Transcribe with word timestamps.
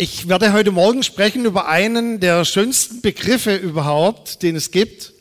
Ich 0.00 0.28
werde 0.28 0.52
heute 0.52 0.70
Morgen 0.70 1.02
sprechen 1.02 1.44
über 1.44 1.66
einen 1.66 2.20
der 2.20 2.44
schönsten 2.44 3.00
Begriffe 3.00 3.56
überhaupt, 3.56 4.44
den 4.44 4.54
es 4.54 4.70
gibt. 4.70 5.12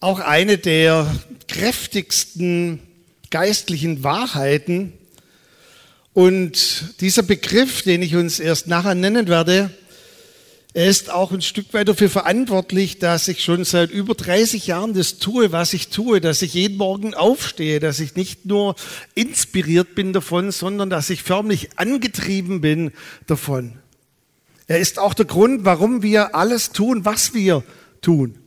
Auch 0.00 0.18
eine 0.18 0.58
der 0.58 1.06
kräftigsten 1.46 2.80
geistlichen 3.30 4.02
Wahrheiten. 4.02 4.94
Und 6.12 7.00
dieser 7.00 7.22
Begriff, 7.22 7.82
den 7.82 8.02
ich 8.02 8.16
uns 8.16 8.40
erst 8.40 8.66
nachher 8.66 8.96
nennen 8.96 9.28
werde, 9.28 9.70
er 10.74 10.86
ist 10.86 11.10
auch 11.10 11.32
ein 11.32 11.40
Stück 11.40 11.72
weit 11.72 11.88
dafür 11.88 12.10
verantwortlich, 12.10 12.98
dass 12.98 13.26
ich 13.26 13.42
schon 13.42 13.64
seit 13.64 13.90
über 13.90 14.14
30 14.14 14.66
Jahren 14.66 14.92
das 14.92 15.18
tue, 15.18 15.50
was 15.50 15.72
ich 15.72 15.88
tue, 15.88 16.20
dass 16.20 16.42
ich 16.42 16.54
jeden 16.54 16.76
Morgen 16.76 17.14
aufstehe, 17.14 17.80
dass 17.80 18.00
ich 18.00 18.16
nicht 18.16 18.44
nur 18.44 18.76
inspiriert 19.14 19.94
bin 19.94 20.12
davon, 20.12 20.52
sondern 20.52 20.90
dass 20.90 21.10
ich 21.10 21.22
förmlich 21.22 21.70
angetrieben 21.76 22.60
bin 22.60 22.92
davon. 23.26 23.78
Er 24.66 24.78
ist 24.78 24.98
auch 24.98 25.14
der 25.14 25.24
Grund, 25.24 25.64
warum 25.64 26.02
wir 26.02 26.34
alles 26.34 26.70
tun, 26.70 27.04
was 27.04 27.32
wir 27.32 27.64
tun 28.02 28.38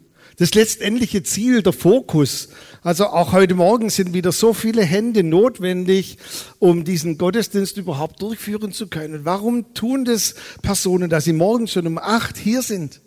das 0.41 0.55
letztendliche 0.55 1.21
Ziel, 1.21 1.61
der 1.61 1.71
Fokus. 1.71 2.49
Also 2.83 3.05
auch 3.05 3.31
heute 3.31 3.53
Morgen 3.53 3.91
sind 3.91 4.15
wieder 4.15 4.31
so 4.31 4.55
viele 4.55 4.83
Hände 4.83 5.21
notwendig, 5.21 6.17
um 6.57 6.83
diesen 6.83 7.19
Gottesdienst 7.19 7.77
überhaupt 7.77 8.19
durchführen 8.23 8.71
zu 8.71 8.87
können. 8.87 9.23
Warum 9.23 9.75
tun 9.75 10.03
das 10.03 10.33
Personen, 10.63 11.07
dass 11.07 11.25
sie 11.25 11.33
morgen 11.33 11.67
schon 11.67 11.85
um 11.85 11.99
acht 11.99 12.37
hier 12.37 12.63
sind? 12.63 13.01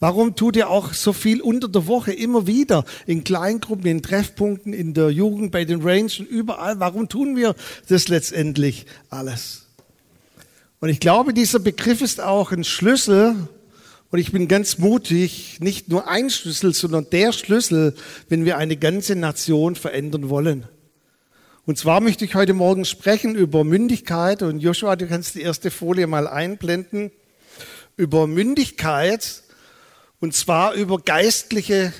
Warum 0.00 0.34
tut 0.34 0.56
ihr 0.56 0.68
auch 0.68 0.92
so 0.92 1.12
viel 1.12 1.40
unter 1.40 1.68
der 1.68 1.86
Woche 1.86 2.12
immer 2.12 2.48
wieder 2.48 2.84
in 3.06 3.22
Kleingruppen, 3.22 3.86
in 3.86 4.02
Treffpunkten, 4.02 4.72
in 4.72 4.92
der 4.92 5.10
Jugend, 5.10 5.52
bei 5.52 5.64
den 5.64 5.82
Range 5.82 6.10
und 6.18 6.28
überall? 6.28 6.80
Warum 6.80 7.08
tun 7.08 7.36
wir 7.36 7.54
das 7.88 8.08
letztendlich 8.08 8.86
alles? 9.08 9.66
Und 10.80 10.88
ich 10.88 10.98
glaube, 10.98 11.32
dieser 11.32 11.60
Begriff 11.60 12.02
ist 12.02 12.20
auch 12.20 12.50
ein 12.50 12.64
Schlüssel, 12.64 13.36
und 14.10 14.18
ich 14.20 14.32
bin 14.32 14.46
ganz 14.46 14.78
mutig, 14.78 15.58
nicht 15.60 15.88
nur 15.88 16.08
ein 16.08 16.30
Schlüssel, 16.30 16.72
sondern 16.72 17.10
der 17.10 17.32
Schlüssel, 17.32 17.94
wenn 18.28 18.44
wir 18.44 18.56
eine 18.56 18.76
ganze 18.76 19.16
Nation 19.16 19.74
verändern 19.74 20.28
wollen. 20.28 20.68
Und 21.64 21.76
zwar 21.76 22.00
möchte 22.00 22.24
ich 22.24 22.36
heute 22.36 22.54
Morgen 22.54 22.84
sprechen 22.84 23.34
über 23.34 23.64
Mündigkeit. 23.64 24.42
Und 24.42 24.60
Joshua, 24.60 24.94
du 24.94 25.08
kannst 25.08 25.34
die 25.34 25.42
erste 25.42 25.72
Folie 25.72 26.06
mal 26.06 26.28
einblenden. 26.28 27.10
Über 27.96 28.28
Mündigkeit. 28.28 29.42
Und 30.20 30.32
zwar 30.32 30.74
über 30.74 31.00
geistliche 31.00 31.92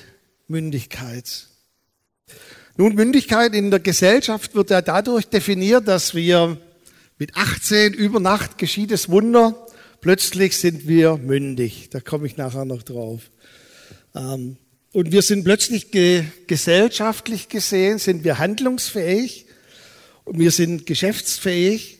Mündigkeit. 0.47 1.47
Nun, 2.77 2.95
Mündigkeit 2.95 3.53
in 3.53 3.69
der 3.69 3.81
Gesellschaft 3.81 4.55
wird 4.55 4.69
ja 4.69 4.81
dadurch 4.81 5.27
definiert, 5.27 5.89
dass 5.89 6.15
wir 6.15 6.55
mit 7.17 7.35
18 7.35 7.93
über 7.93 8.21
Nacht 8.21 8.57
geschieht 8.57 8.91
es 8.91 9.09
Wunder 9.09 9.66
plötzlich 10.01 10.57
sind 10.57 10.87
wir 10.87 11.17
mündig. 11.17 11.89
Da 11.91 11.99
komme 11.99 12.27
ich 12.27 12.37
nachher 12.37 12.65
noch 12.65 12.83
drauf. 12.83 13.29
Ähm, 14.15 14.57
und 14.93 15.11
wir 15.11 15.21
sind 15.21 15.43
plötzlich 15.43 15.91
ge 15.91 16.23
gesellschaftlich 16.47 17.49
gesehen, 17.49 17.99
sind 17.99 18.23
wir 18.23 18.39
handlungsfähig 18.39 19.45
und 20.23 20.39
wir 20.39 20.51
sind 20.51 20.85
geschäftsfähig. 20.85 21.99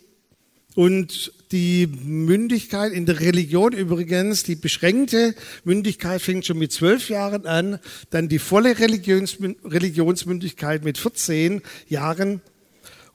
Und 0.73 1.33
die 1.51 1.87
Mündigkeit 1.87 2.91
in 2.91 3.05
der 3.05 3.19
Religion 3.19 3.73
übrigens, 3.73 4.43
die 4.43 4.55
beschränkte 4.55 5.33
Mündigkeit 5.63 6.21
fängt 6.21 6.45
schon 6.45 6.59
mit 6.59 6.71
zwölf 6.71 7.09
Jahren 7.09 7.45
an, 7.45 7.79
dann 8.09 8.29
die 8.29 8.39
volle 8.39 8.79
Religions 8.79 9.37
Religionsmündigkeit 9.63 10.83
mit 10.83 10.97
14 10.97 11.61
Jahren. 11.87 12.41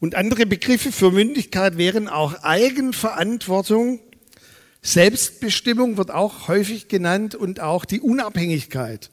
Und 0.00 0.16
andere 0.16 0.46
Begriffe 0.46 0.90
für 0.90 1.12
Mündigkeit 1.12 1.78
wären 1.78 2.08
auch 2.08 2.42
Eigenverantwortung, 2.42 4.00
Selbstbestimmung 4.82 5.96
wird 5.96 6.10
auch 6.10 6.48
häufig 6.48 6.88
genannt 6.88 7.36
und 7.36 7.60
auch 7.60 7.84
die 7.84 8.00
Unabhängigkeit. 8.00 9.10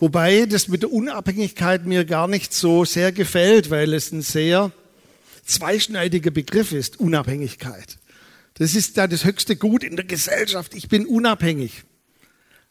Wobei 0.00 0.46
das 0.46 0.66
mit 0.66 0.82
der 0.82 0.92
Unabhängigkeit 0.92 1.86
mir 1.86 2.04
gar 2.04 2.26
nicht 2.26 2.52
so 2.52 2.84
sehr 2.84 3.12
gefällt, 3.12 3.70
weil 3.70 3.94
es 3.94 4.10
ein 4.10 4.22
sehr 4.22 4.72
zweischneidiger 5.44 6.32
Begriff 6.32 6.72
ist, 6.72 6.98
Unabhängigkeit. 6.98 7.98
Das 8.54 8.74
ist 8.74 8.98
da 8.98 9.06
das 9.06 9.24
höchste 9.24 9.54
Gut 9.54 9.84
in 9.84 9.94
der 9.94 10.04
Gesellschaft. 10.04 10.74
Ich 10.74 10.88
bin 10.88 11.06
unabhängig. 11.06 11.84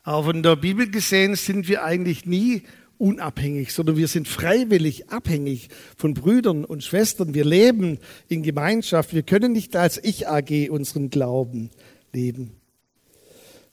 Aber 0.03 0.25
von 0.25 0.43
der 0.43 0.57
Bibel 0.57 0.91
gesehen 0.91 1.35
sind 1.35 1.69
wir 1.69 1.85
eigentlich 1.85 2.25
nie 2.25 2.63
unabhängig, 2.97 3.73
sondern 3.73 3.95
wir 3.95 4.09
sind 4.09 4.27
freiwillig 4.27 5.09
abhängig 5.09 5.69
von 5.95 6.13
Brüdern 6.13 6.65
und 6.65 6.83
Schwestern. 6.83 7.33
Wir 7.33 7.45
leben 7.45 7.99
in 8.27 8.43
Gemeinschaft. 8.43 9.13
Wir 9.13 9.23
können 9.23 9.53
nicht 9.53 9.75
als 9.77 10.03
Ich 10.03 10.27
AG 10.27 10.69
unseren 10.69 11.09
Glauben 11.09 11.71
leben. 12.13 12.61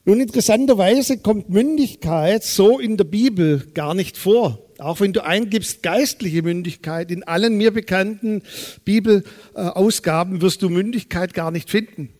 Nun, 0.04 0.20
interessanterweise 0.20 1.18
kommt 1.18 1.50
Mündigkeit 1.50 2.42
so 2.42 2.78
in 2.78 2.96
der 2.96 3.04
Bibel 3.04 3.66
gar 3.74 3.94
nicht 3.94 4.16
vor. 4.16 4.58
Auch 4.78 5.00
wenn 5.00 5.12
du 5.12 5.24
eingibst 5.24 5.82
geistliche 5.82 6.42
Mündigkeit, 6.42 7.10
in 7.10 7.24
allen 7.24 7.56
mir 7.56 7.72
bekannten 7.72 8.42
Bibelausgaben 8.84 10.40
wirst 10.40 10.62
du 10.62 10.70
Mündigkeit 10.70 11.34
gar 11.34 11.50
nicht 11.50 11.68
finden. 11.68 12.10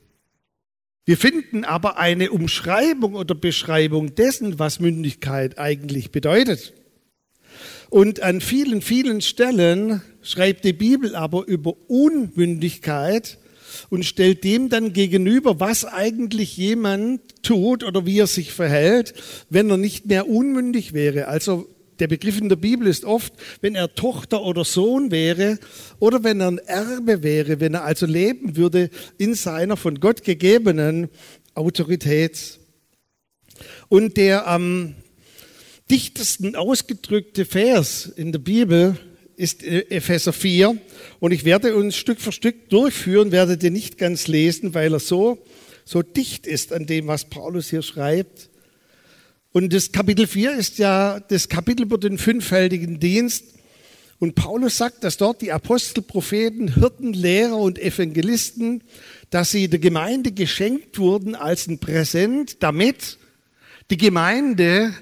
Wir 1.07 1.17
finden 1.17 1.65
aber 1.65 1.97
eine 1.97 2.31
Umschreibung 2.31 3.15
oder 3.15 3.35
Beschreibung 3.35 4.15
dessen, 4.15 4.59
was 4.59 4.81
Mündigkeit 4.81 5.59
eigentlich 5.59 6.11
bedeutet. 6.11 6.75
Und 7.89 8.21
an 8.21 8.43
vielen, 8.43 8.83
vielen 8.83 9.23
Stellen 9.23 10.03
schreibt 10.21 10.67
die 10.67 10.75
Bibel 10.75 11.17
aber 11.17 11.47
über 11.47 11.75
Unmündigkeit 11.89 13.39
und 13.91 14.05
stellt 14.05 14.45
dem 14.45 14.69
dann 14.69 14.93
gegenüber, 14.93 15.61
was 15.61 15.85
eigentlich 15.85 16.57
jemand 16.57 17.21
tut 17.43 17.85
oder 17.85 18.07
wie 18.07 18.19
er 18.19 18.27
sich 18.27 18.53
verhält, 18.53 19.15
wenn 19.51 19.71
er 19.71 19.77
nicht 19.77 20.07
mehr 20.07 20.29
unmündig 20.29 20.93
wäre. 20.93 21.29
Also 21.29 21.69
der 21.99 22.07
Begriff 22.07 22.39
in 22.41 22.49
der 22.49 22.57
Bibel 22.57 22.87
ist 22.87 23.05
oft, 23.05 23.33
wenn 23.61 23.75
er 23.75 23.95
Tochter 23.95 24.43
oder 24.43 24.65
Sohn 24.65 25.11
wäre 25.11 25.59
oder 25.99 26.23
wenn 26.23 26.41
er 26.41 26.49
ein 26.49 26.59
Erbe 26.59 27.23
wäre, 27.23 27.61
wenn 27.61 27.75
er 27.75 27.85
also 27.85 28.07
leben 28.07 28.57
würde 28.57 28.91
in 29.17 29.35
seiner 29.35 29.77
von 29.77 29.99
Gott 29.99 30.23
gegebenen 30.23 31.09
Autorität. 31.55 32.61
Und 33.89 34.17
der 34.17 34.47
am 34.47 34.95
dichtesten 35.91 36.55
ausgedrückte 36.55 37.45
Vers 37.45 38.07
in 38.07 38.31
der 38.31 38.39
Bibel 38.39 38.97
ist 39.39 39.63
Epheser 39.63 40.33
4 40.33 40.77
und 41.21 41.31
ich 41.31 41.45
werde 41.45 41.77
uns 41.77 41.95
Stück 41.95 42.21
für 42.21 42.33
Stück 42.33 42.69
durchführen, 42.71 43.31
werde 43.31 43.57
den 43.57 43.73
nicht 43.73 43.97
ganz 43.97 44.27
lesen, 44.27 44.75
weil 44.75 44.93
er 44.93 44.99
so, 44.99 45.39
so 45.85 46.03
dicht 46.03 46.45
ist 46.45 46.73
an 46.73 46.87
dem, 46.87 47.07
was 47.07 47.27
Paulus 47.27 47.71
hier 47.71 47.83
schreibt. 47.83 48.51
Und 49.53 49.73
das 49.73 49.93
Kapitel 49.93 50.27
4 50.27 50.55
ist 50.55 50.79
ja 50.79 51.21
das 51.21 51.49
Kapitel 51.49 51.83
über 51.83 51.99
den 51.99 52.19
fünffältigen 52.19 52.99
Dienst. 52.99 53.45
Und 54.19 54.35
Paulus 54.35 54.77
sagt, 54.77 55.05
dass 55.05 55.19
dort 55.19 55.41
die 55.41 55.53
Apostel, 55.53 56.03
Propheten, 56.03 56.75
Hirten, 56.75 57.13
Lehrer 57.13 57.59
und 57.59 57.79
Evangelisten, 57.79 58.83
dass 59.31 59.53
sie 59.53 59.69
der 59.69 59.79
Gemeinde 59.79 60.33
geschenkt 60.33 60.99
wurden 60.99 61.37
als 61.37 61.69
ein 61.69 61.79
Präsent, 61.79 62.57
damit 62.61 63.19
die 63.93 63.99
Gemeinde 63.99 64.93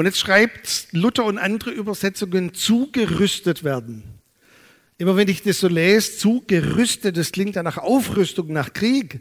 und 0.00 0.06
jetzt 0.06 0.18
schreibt 0.18 0.88
Luther 0.92 1.26
und 1.26 1.36
andere 1.36 1.72
Übersetzungen 1.72 2.54
zugerüstet 2.54 3.64
werden. 3.64 4.02
Immer 4.96 5.14
wenn 5.18 5.28
ich 5.28 5.42
das 5.42 5.60
so 5.60 5.68
lese, 5.68 6.16
zugerüstet, 6.16 7.18
das 7.18 7.32
klingt 7.32 7.54
ja 7.54 7.62
nach 7.62 7.76
Aufrüstung, 7.76 8.50
nach 8.50 8.72
Krieg. 8.72 9.20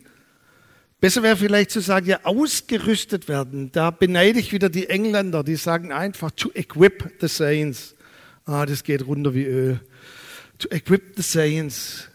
Besser 1.01 1.21
wäre 1.21 1.35
vielleicht 1.35 1.71
zu 1.71 1.81
sagen, 1.81 2.07
ja, 2.07 2.21
ausgerüstet 2.23 3.27
werden. 3.27 3.73
Da 3.73 3.91
beneide 3.91 4.39
ich 4.39 4.53
wieder 4.53 4.69
die 4.69 4.87
Engländer, 4.87 5.43
die 5.43 5.57
sagen 5.57 5.91
einfach 5.91 6.31
to 6.31 6.49
equip 6.53 7.11
the 7.19 7.27
saints. 7.27 7.93
Ah, 8.45 8.65
das 8.65 8.85
geht 8.85 9.05
runter 9.05 9.33
wie 9.33 9.43
Öl. 9.43 9.81
To 10.59 10.69
equip 10.69 11.17
the 11.17 11.23
saints. 11.23 12.08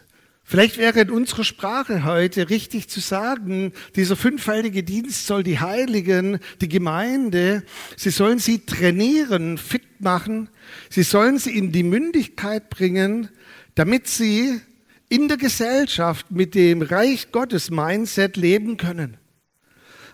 Vielleicht 0.47 0.77
wäre 0.77 0.99
in 0.99 1.09
unserer 1.09 1.43
Sprache 1.43 2.03
heute 2.03 2.51
richtig 2.51 2.87
zu 2.87 2.99
sagen, 2.99 3.73
dieser 3.95 4.15
fünffältige 4.15 4.83
Dienst 4.83 5.25
soll 5.25 5.41
die 5.41 5.59
Heiligen, 5.59 6.37
die 6.61 6.69
Gemeinde, 6.69 7.63
sie 7.97 8.11
sollen 8.11 8.37
sie 8.37 8.59
trainieren, 8.59 9.57
fit 9.57 10.01
machen, 10.01 10.49
sie 10.91 11.01
sollen 11.01 11.39
sie 11.39 11.57
in 11.57 11.71
die 11.71 11.81
Mündigkeit 11.81 12.69
bringen, 12.69 13.29
damit 13.73 14.07
sie 14.07 14.61
in 15.09 15.29
der 15.29 15.37
Gesellschaft 15.37 16.29
mit 16.29 16.53
dem 16.53 16.83
Reich 16.83 17.31
Gottes 17.31 17.71
Mindset 17.71 18.37
leben 18.37 18.77
können. 18.77 19.17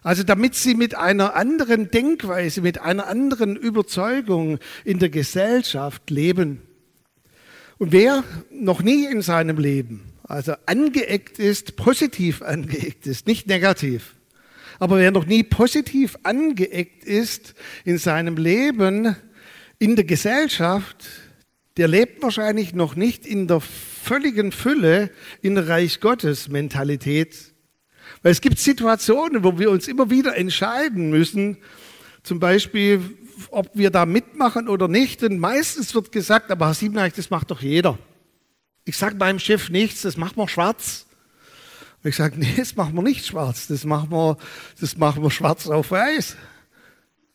Also 0.01 0.23
damit 0.23 0.55
sie 0.55 0.75
mit 0.75 0.95
einer 0.95 1.35
anderen 1.35 1.91
Denkweise, 1.91 2.61
mit 2.61 2.79
einer 2.79 3.07
anderen 3.07 3.57
Überzeugung 3.57 4.59
in 4.85 4.97
der 4.97 5.09
Gesellschaft 5.09 6.09
leben. 6.09 6.61
Und 7.77 7.91
wer 7.91 8.23
noch 8.49 8.81
nie 8.81 9.05
in 9.05 9.21
seinem 9.21 9.57
Leben 9.57 10.10
also 10.31 10.53
angeeckt 10.65 11.39
ist, 11.39 11.75
positiv 11.75 12.41
angeeckt 12.41 13.05
ist, 13.05 13.27
nicht 13.27 13.47
negativ. 13.47 14.15
Aber 14.79 14.97
wer 14.97 15.11
noch 15.11 15.25
nie 15.25 15.43
positiv 15.43 16.17
angeeckt 16.23 17.03
ist 17.03 17.53
in 17.85 17.97
seinem 17.97 18.37
Leben, 18.37 19.15
in 19.77 19.95
der 19.95 20.05
Gesellschaft, 20.05 21.07
der 21.77 21.87
lebt 21.87 22.23
wahrscheinlich 22.23 22.73
noch 22.73 22.95
nicht 22.95 23.25
in 23.25 23.47
der 23.47 23.61
völligen 23.61 24.51
Fülle 24.51 25.11
in 25.41 25.55
der 25.55 25.67
Reich 25.67 25.99
Gottes 25.99 26.49
Mentalität. 26.49 27.35
Weil 28.23 28.31
es 28.31 28.41
gibt 28.41 28.59
Situationen, 28.59 29.43
wo 29.43 29.59
wir 29.59 29.69
uns 29.69 29.87
immer 29.87 30.09
wieder 30.09 30.35
entscheiden 30.35 31.09
müssen, 31.09 31.57
zum 32.23 32.39
Beispiel, 32.39 33.01
ob 33.49 33.69
wir 33.73 33.89
da 33.89 34.05
mitmachen 34.05 34.67
oder 34.67 34.87
nicht. 34.87 35.23
Und 35.23 35.39
meistens 35.39 35.95
wird 35.95 36.11
gesagt, 36.11 36.51
aber 36.51 36.67
Herr 36.67 36.73
Siebenreich, 36.73 37.13
das 37.13 37.29
macht 37.29 37.51
doch 37.51 37.61
jeder. 37.61 37.97
Ich 38.83 38.97
sage 38.97 39.15
meinem 39.15 39.39
Chef 39.39 39.69
nichts, 39.69 40.01
das 40.01 40.17
macht 40.17 40.37
man 40.37 40.47
schwarz. 40.47 41.05
Und 42.03 42.09
ich 42.09 42.15
sage, 42.15 42.39
nee, 42.39 42.53
das 42.57 42.75
machen 42.75 42.95
wir 42.95 43.03
nicht 43.03 43.25
schwarz, 43.25 43.67
das 43.67 43.83
machen 43.85 44.11
wir, 44.11 44.37
das 44.79 44.97
machen 44.97 45.21
wir 45.21 45.29
schwarz 45.29 45.67
auf 45.67 45.91
weiß. 45.91 46.35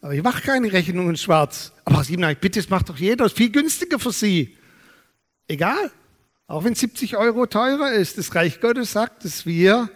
Aber 0.01 0.15
ich 0.15 0.23
mache 0.23 0.43
keine 0.43 0.73
Rechnungen 0.73 1.17
schwarz. 1.17 1.73
Aber 1.85 1.97
Herr 1.97 2.05
Siebenreich, 2.05 2.39
bitte, 2.39 2.61
das 2.61 2.69
macht 2.69 2.89
doch 2.89 2.97
jeder, 2.97 3.25
das 3.25 3.33
ist 3.33 3.39
viel 3.39 3.51
günstiger 3.51 3.99
für 3.99 4.13
Sie. 4.13 4.57
Egal, 5.49 5.91
auch 6.49 6.65
wenn 6.65 6.75
70 6.75 7.17
Euro 7.17 7.47
teurer 7.47 7.93
ist, 7.93 8.19
das 8.19 8.35
Reich 8.35 8.61
Gottes 8.61 8.93
sagt, 8.93 9.25
dass 9.25 9.47
wir 9.47 9.91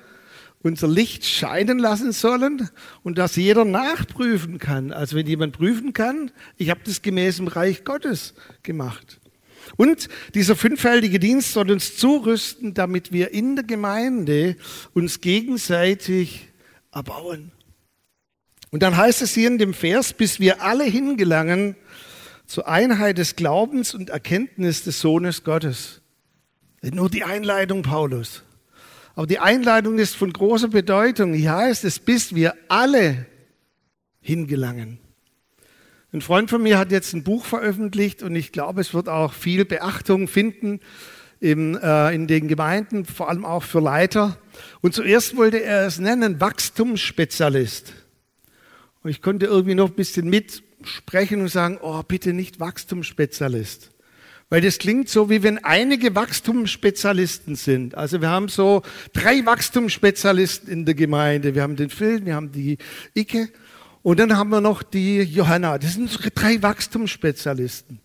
unser 0.63 0.89
Licht 0.89 1.25
scheinen 1.25 1.79
lassen 1.79 2.13
sollen 2.13 2.69
und 3.03 3.19
dass 3.19 3.37
jeder 3.37 3.65
nachprüfen 3.65 4.59
kann. 4.59 4.93
Also 4.93 5.17
wenn 5.17 5.27
jemand 5.27 5.57
prüfen 5.57 5.93
kann, 5.93 6.31
ich 6.57 6.71
habe 6.71 6.81
das 6.85 7.03
gemäß 7.03 7.37
dem 7.37 7.49
Reich 7.49 7.85
Gottes 7.85 8.35
gemacht. 8.63 9.20
Und 9.77 10.09
dieser 10.35 10.57
fünffältige 10.57 11.19
Dienst 11.19 11.53
soll 11.53 11.71
uns 11.71 11.97
zurüsten, 11.97 12.75
damit 12.75 13.13
wir 13.13 13.33
in 13.33 13.57
der 13.57 13.65
Gemeinde 13.65 14.57
uns 14.95 15.21
gegenseitig 15.21 16.49
erbauen. 16.93 17.53
Und 18.71 18.83
dann 18.83 18.97
heißt 18.97 19.23
es 19.23 19.35
hier 19.35 19.49
in 19.49 19.59
dem 19.59 19.75
Vers, 19.75 20.13
bis 20.13 20.41
wir 20.41 20.63
alle 20.63 20.85
hingelangen 20.85 21.77
zur 22.47 22.69
Einheit 22.69 23.19
des 23.19 23.37
Glaubens 23.37 23.95
und 23.95 24.11
Erkenntnis 24.11 24.85
des 24.85 25.01
Sohnes 25.01 25.45
Gottes. 25.45 26.01
Nur 26.83 27.11
die 27.11 27.25
Einleitung 27.25 27.83
Paulus. 27.83 28.43
Aber 29.15 29.27
die 29.27 29.39
Einleitung 29.39 29.99
ist 29.99 30.17
von 30.17 30.33
großer 30.33 30.69
Bedeutung. 30.69 31.35
Hier 31.35 31.55
heißt 31.55 31.85
es, 31.85 31.99
bis 31.99 32.35
wir 32.35 32.55
alle 32.69 33.27
hingelangen. 34.21 34.99
Ein 36.13 36.23
Freund 36.23 36.51
von 36.51 36.61
mir 36.61 36.77
hat 36.77 36.91
jetzt 36.91 37.13
ein 37.13 37.23
Buch 37.23 37.45
veröffentlicht 37.45 38.25
und 38.25 38.35
ich 38.35 38.51
glaube, 38.51 38.81
es 38.81 38.95
wird 38.95 39.09
auch 39.09 39.33
viel 39.33 39.65
Beachtung 39.65 40.27
finden 40.27 40.81
im, 41.39 41.79
äh, 41.81 42.13
in 42.13 42.27
den 42.27 42.49
Gemeinden, 42.49 43.05
vor 43.05 43.29
allem 43.29 43.45
auch 43.45 43.63
für 43.63 43.79
Leiter. 43.79 44.37
Und 44.81 44.93
zuerst 44.93 45.37
wollte 45.37 45.63
er 45.63 45.87
es 45.87 46.01
nennen 46.01 46.41
Wachstumsspezialist. 46.41 47.93
Und 49.05 49.11
ich 49.11 49.23
konnte 49.23 49.47
irgendwie 49.47 49.77
noch 49.77 49.91
ein 49.91 49.95
bisschen 49.95 50.29
mitsprechen 50.29 51.43
und 51.43 51.49
sagen, 51.49 51.79
oh, 51.81 52.03
bitte 52.03 52.33
nicht 52.33 52.59
Wachstumsspezialist. 52.59 53.93
Weil 54.49 54.63
das 54.63 54.79
klingt 54.79 55.09
so, 55.09 55.31
wie 55.31 55.45
wenn 55.45 55.65
einige 55.65 56.17
Wachstumsspezialisten 56.17 57.55
sind. 57.55 57.95
Also 57.95 58.21
wir 58.21 58.31
haben 58.31 58.49
so 58.49 58.83
drei 59.13 59.47
Wachstumsspezialisten 59.47 60.69
in 60.69 60.85
der 60.87 60.97
Gemeinde. 60.97 61.55
Wir 61.55 61.63
haben 61.63 61.77
den 61.77 61.89
Phil, 61.89 62.27
wir 62.27 62.35
haben 62.35 62.51
die 62.51 62.79
Icke 63.15 63.49
und 64.03 64.19
dann 64.19 64.37
haben 64.37 64.51
wir 64.51 64.61
noch 64.61 64.83
die 64.83 65.19
Johanna. 65.19 65.79
Das 65.79 65.95
sind 65.95 66.03
unsere 66.03 66.31
drei 66.31 66.63
Wachstumsspezialisten. 66.63 68.01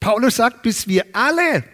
Paulus 0.00 0.36
sagt, 0.36 0.62
bis 0.62 0.86
wir 0.86 1.04
alle 1.12 1.64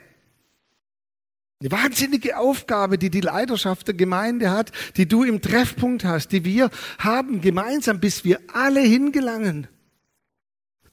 eine 1.60 1.70
wahnsinnige 1.70 2.38
Aufgabe, 2.38 2.98
die 2.98 3.10
die 3.10 3.20
Leiterschaft 3.20 3.86
der 3.86 3.94
Gemeinde 3.94 4.50
hat, 4.50 4.72
die 4.96 5.06
du 5.06 5.22
im 5.22 5.40
Treffpunkt 5.40 6.04
hast, 6.04 6.28
die 6.32 6.44
wir 6.44 6.70
haben 6.98 7.40
gemeinsam, 7.40 8.00
bis 8.00 8.24
wir 8.24 8.40
alle 8.52 8.80
hingelangen 8.80 9.68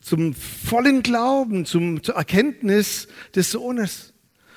zum 0.02 0.34
vollen 0.34 1.04
Glauben, 1.04 1.66
zum, 1.66 2.04
zur 2.04 2.16
Erkenntnis 2.16 3.08
des 3.36 3.52
Sohnes. 3.52 4.14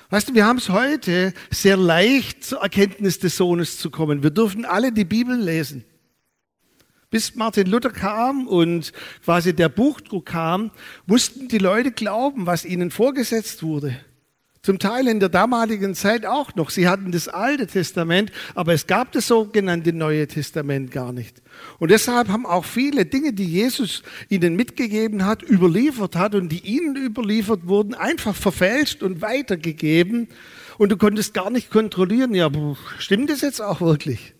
Weißt 0.09 0.29
du, 0.29 0.35
wir 0.35 0.45
haben 0.45 0.57
es 0.57 0.69
heute 0.69 1.33
sehr 1.49 1.77
leicht, 1.77 2.43
zur 2.43 2.61
Erkenntnis 2.61 3.19
des 3.19 3.35
Sohnes 3.35 3.77
zu 3.77 3.89
kommen. 3.89 4.23
Wir 4.23 4.29
dürfen 4.29 4.65
alle 4.65 4.91
die 4.91 5.05
Bibel 5.05 5.35
lesen. 5.35 5.83
Bis 7.13 7.35
Martin 7.35 7.67
Luther 7.67 7.91
kam 7.91 8.47
und 8.47 8.91
quasi 9.23 9.53
der 9.53 9.69
Buchdruck 9.69 10.25
kam, 10.25 10.71
mussten 11.05 11.47
die 11.47 11.59
Leute 11.59 11.91
glauben, 11.91 12.47
was 12.47 12.65
ihnen 12.65 12.89
vorgesetzt 12.89 13.61
wurde. 13.61 13.95
Zum 14.63 14.79
Teil 14.79 15.07
in 15.07 15.19
der 15.19 15.29
damaligen 15.29 15.93
Zeit 15.93 16.25
auch 16.25 16.55
noch. 16.55 16.71
Sie 16.71 16.87
hatten 16.87 17.11
das 17.11 17.27
Alte 17.27 17.67
Testament, 17.67 18.31
aber 18.55 18.73
es 18.73 18.87
gab 18.87 19.11
das 19.11 19.27
sogenannte 19.27 19.93
Neue 19.93 20.27
Testament 20.27 20.89
gar 20.89 21.13
nicht. 21.13 21.43
Und 21.77 21.91
deshalb 21.91 22.29
haben 22.29 22.47
auch 22.47 22.65
viele 22.65 23.05
Dinge, 23.05 23.31
die 23.31 23.45
Jesus 23.45 24.01
ihnen 24.29 24.55
mitgegeben 24.55 25.23
hat, 25.23 25.43
überliefert 25.43 26.15
hat 26.15 26.33
und 26.33 26.49
die 26.49 26.61
ihnen 26.65 26.95
überliefert 26.95 27.67
wurden, 27.67 27.93
einfach 27.93 28.35
verfälscht 28.35 29.03
und 29.03 29.21
weitergegeben. 29.21 30.29
Und 30.79 30.91
du 30.91 30.97
konntest 30.97 31.35
gar 31.35 31.51
nicht 31.51 31.69
kontrollieren, 31.69 32.33
ja, 32.33 32.49
stimmt 32.97 33.29
das 33.29 33.41
jetzt 33.41 33.61
auch 33.61 33.81
wirklich? 33.81 34.32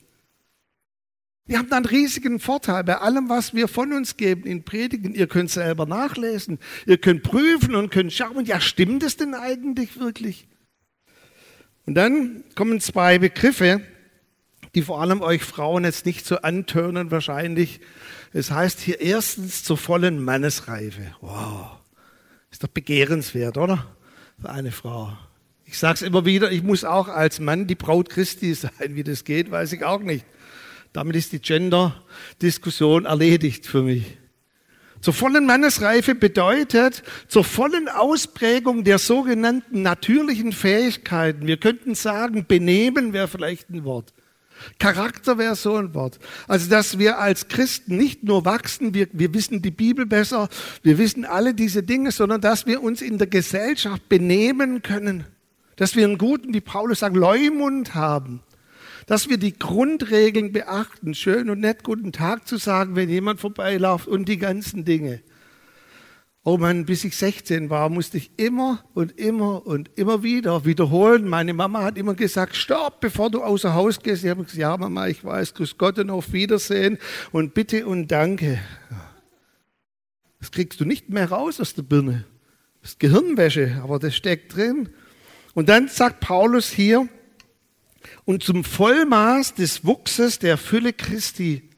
Wir 1.45 1.57
haben 1.57 1.71
einen 1.73 1.85
riesigen 1.85 2.39
Vorteil 2.39 2.85
bei 2.85 2.97
allem, 2.99 3.27
was 3.27 3.53
wir 3.53 3.67
von 3.67 3.91
uns 3.91 4.15
geben 4.15 4.45
in 4.45 4.63
Predigen. 4.63 5.13
Ihr 5.13 5.27
könnt 5.27 5.51
selber 5.51 5.85
nachlesen, 5.85 6.57
ihr 6.85 6.97
könnt 6.97 7.23
prüfen 7.23 7.75
und 7.75 7.91
könnt 7.91 8.13
schauen, 8.13 8.45
ja, 8.45 8.61
stimmt 8.61 9.03
es 9.03 9.17
denn 9.17 9.33
eigentlich 9.35 9.99
wirklich? 9.99 10.47
Und 11.85 11.95
dann 11.95 12.45
kommen 12.55 12.79
zwei 12.79 13.19
Begriffe, 13.19 13.81
die 14.73 14.83
vor 14.83 15.01
allem 15.01 15.21
euch 15.21 15.43
Frauen 15.43 15.83
jetzt 15.83 16.05
nicht 16.05 16.25
so 16.25 16.37
antönen 16.37 17.11
wahrscheinlich. 17.11 17.81
Es 18.31 18.49
heißt 18.49 18.79
hier 18.79 19.01
erstens 19.01 19.63
zur 19.63 19.77
vollen 19.77 20.23
Mannesreife. 20.23 21.13
Wow, 21.19 21.71
ist 22.51 22.63
doch 22.63 22.69
begehrenswert, 22.69 23.57
oder? 23.57 23.85
Für 24.39 24.49
eine 24.49 24.71
Frau. 24.71 25.15
Ich 25.65 25.77
sage 25.77 25.95
es 25.95 26.01
immer 26.03 26.25
wieder, 26.25 26.51
ich 26.51 26.63
muss 26.63 26.85
auch 26.85 27.09
als 27.09 27.41
Mann 27.41 27.67
die 27.67 27.75
Braut 27.75 28.09
Christi 28.09 28.53
sein. 28.53 28.71
Wie 28.95 29.03
das 29.03 29.25
geht, 29.25 29.51
weiß 29.51 29.73
ich 29.73 29.83
auch 29.83 30.01
nicht. 30.01 30.25
Damit 30.93 31.15
ist 31.15 31.31
die 31.31 31.41
Gender-Diskussion 31.41 33.05
erledigt 33.05 33.65
für 33.65 33.81
mich. 33.81 34.17
Zur 35.01 35.13
vollen 35.13 35.45
Mannesreife 35.45 36.15
bedeutet 36.15 37.03
zur 37.27 37.43
vollen 37.43 37.89
Ausprägung 37.89 38.85
der 38.85 38.99
sogenannten 38.99 39.81
natürlichen 39.81 40.53
Fähigkeiten. 40.53 41.45
Wir 41.45 41.57
könnten 41.57 41.93
sagen, 41.93 42.45
Benehmen 42.47 43.11
wäre 43.11 43.27
vielleicht 43.27 43.69
ein 43.69 43.83
Wort. 43.83 44.13
Charakter 44.79 45.37
wäre 45.37 45.55
so 45.55 45.75
ein 45.75 45.93
Wort. 45.93 46.19
Also, 46.47 46.69
dass 46.69 46.99
wir 46.99 47.19
als 47.19 47.49
Christen 47.49 47.97
nicht 47.97 48.23
nur 48.23 48.45
wachsen, 48.45 48.93
wir, 48.93 49.07
wir 49.11 49.33
wissen 49.33 49.61
die 49.61 49.71
Bibel 49.71 50.05
besser, 50.05 50.47
wir 50.83 50.97
wissen 50.97 51.25
alle 51.25 51.53
diese 51.53 51.83
Dinge, 51.83 52.11
sondern 52.11 52.39
dass 52.39 52.65
wir 52.65 52.81
uns 52.81 53.01
in 53.01 53.17
der 53.17 53.27
Gesellschaft 53.27 54.07
benehmen 54.07 54.83
können. 54.83 55.25
Dass 55.75 55.97
wir 55.97 56.05
einen 56.05 56.19
guten, 56.19 56.53
wie 56.53 56.61
Paulus 56.61 56.99
sagt, 56.99 57.17
Leumund 57.17 57.93
haben 57.95 58.41
dass 59.05 59.29
wir 59.29 59.38
die 59.38 59.57
Grundregeln 59.57 60.51
beachten, 60.51 61.13
schön 61.13 61.50
und 61.50 61.59
nett 61.59 61.83
guten 61.83 62.12
Tag 62.12 62.48
zu 62.48 62.57
sagen, 62.57 62.95
wenn 62.95 63.10
jemand 63.10 63.39
vorbeiläuft 63.39 64.07
und 64.07 64.27
die 64.27 64.38
ganzen 64.38 64.86
Dinge. 64.86 65.22
Oh 66.45 66.57
Mann, 66.57 66.86
bis 66.86 67.05
ich 67.05 67.15
16 67.15 67.69
war, 67.69 67.88
musste 67.88 68.17
ich 68.17 68.31
immer 68.36 68.83
und 68.93 69.17
immer 69.17 69.65
und 69.65 69.89
immer 69.95 70.24
wieder 70.24 70.65
wiederholen. 70.65 71.25
Meine 71.25 71.53
Mama 71.53 71.83
hat 71.83 71.98
immer 71.98 72.15
gesagt, 72.15 72.57
stopp, 72.57 73.00
bevor 73.00 73.31
du 73.31 73.41
außer 73.41 73.74
Haus 73.74 74.01
gehst. 74.01 74.25
Ich 74.25 74.29
habe 74.29 74.43
gesagt, 74.43 74.60
ja 74.60 74.75
Mama, 74.75 75.07
ich 75.07 75.24
weiß, 75.24 75.53
grüß 75.53 75.77
Gott 75.77 76.00
und 76.00 76.10
auf 76.10 76.33
Wiedersehen 76.33 76.98
und 77.31 77.53
bitte 77.53 77.86
und 77.86 78.10
danke. 78.10 78.60
Das 80.39 80.51
kriegst 80.51 80.81
du 80.81 80.86
nicht 80.86 81.10
mehr 81.10 81.29
raus 81.31 81.62
aus 81.62 81.75
der 81.75 81.83
Birne. 81.83 82.25
Das 82.81 82.91
ist 82.91 83.00
Gehirnwäsche, 83.00 83.79
aber 83.81 83.98
das 83.98 84.13
steckt 84.13 84.57
drin. 84.57 84.89
Und 85.53 85.69
dann 85.69 85.88
sagt 85.88 86.19
Paulus 86.19 86.69
hier, 86.69 87.07
und 88.25 88.43
zum 88.43 88.63
Vollmaß 88.63 89.55
des 89.55 89.86
Wuchses 89.86 90.39
der 90.39 90.57
Fülle 90.57 90.93
Christi. 90.93 91.69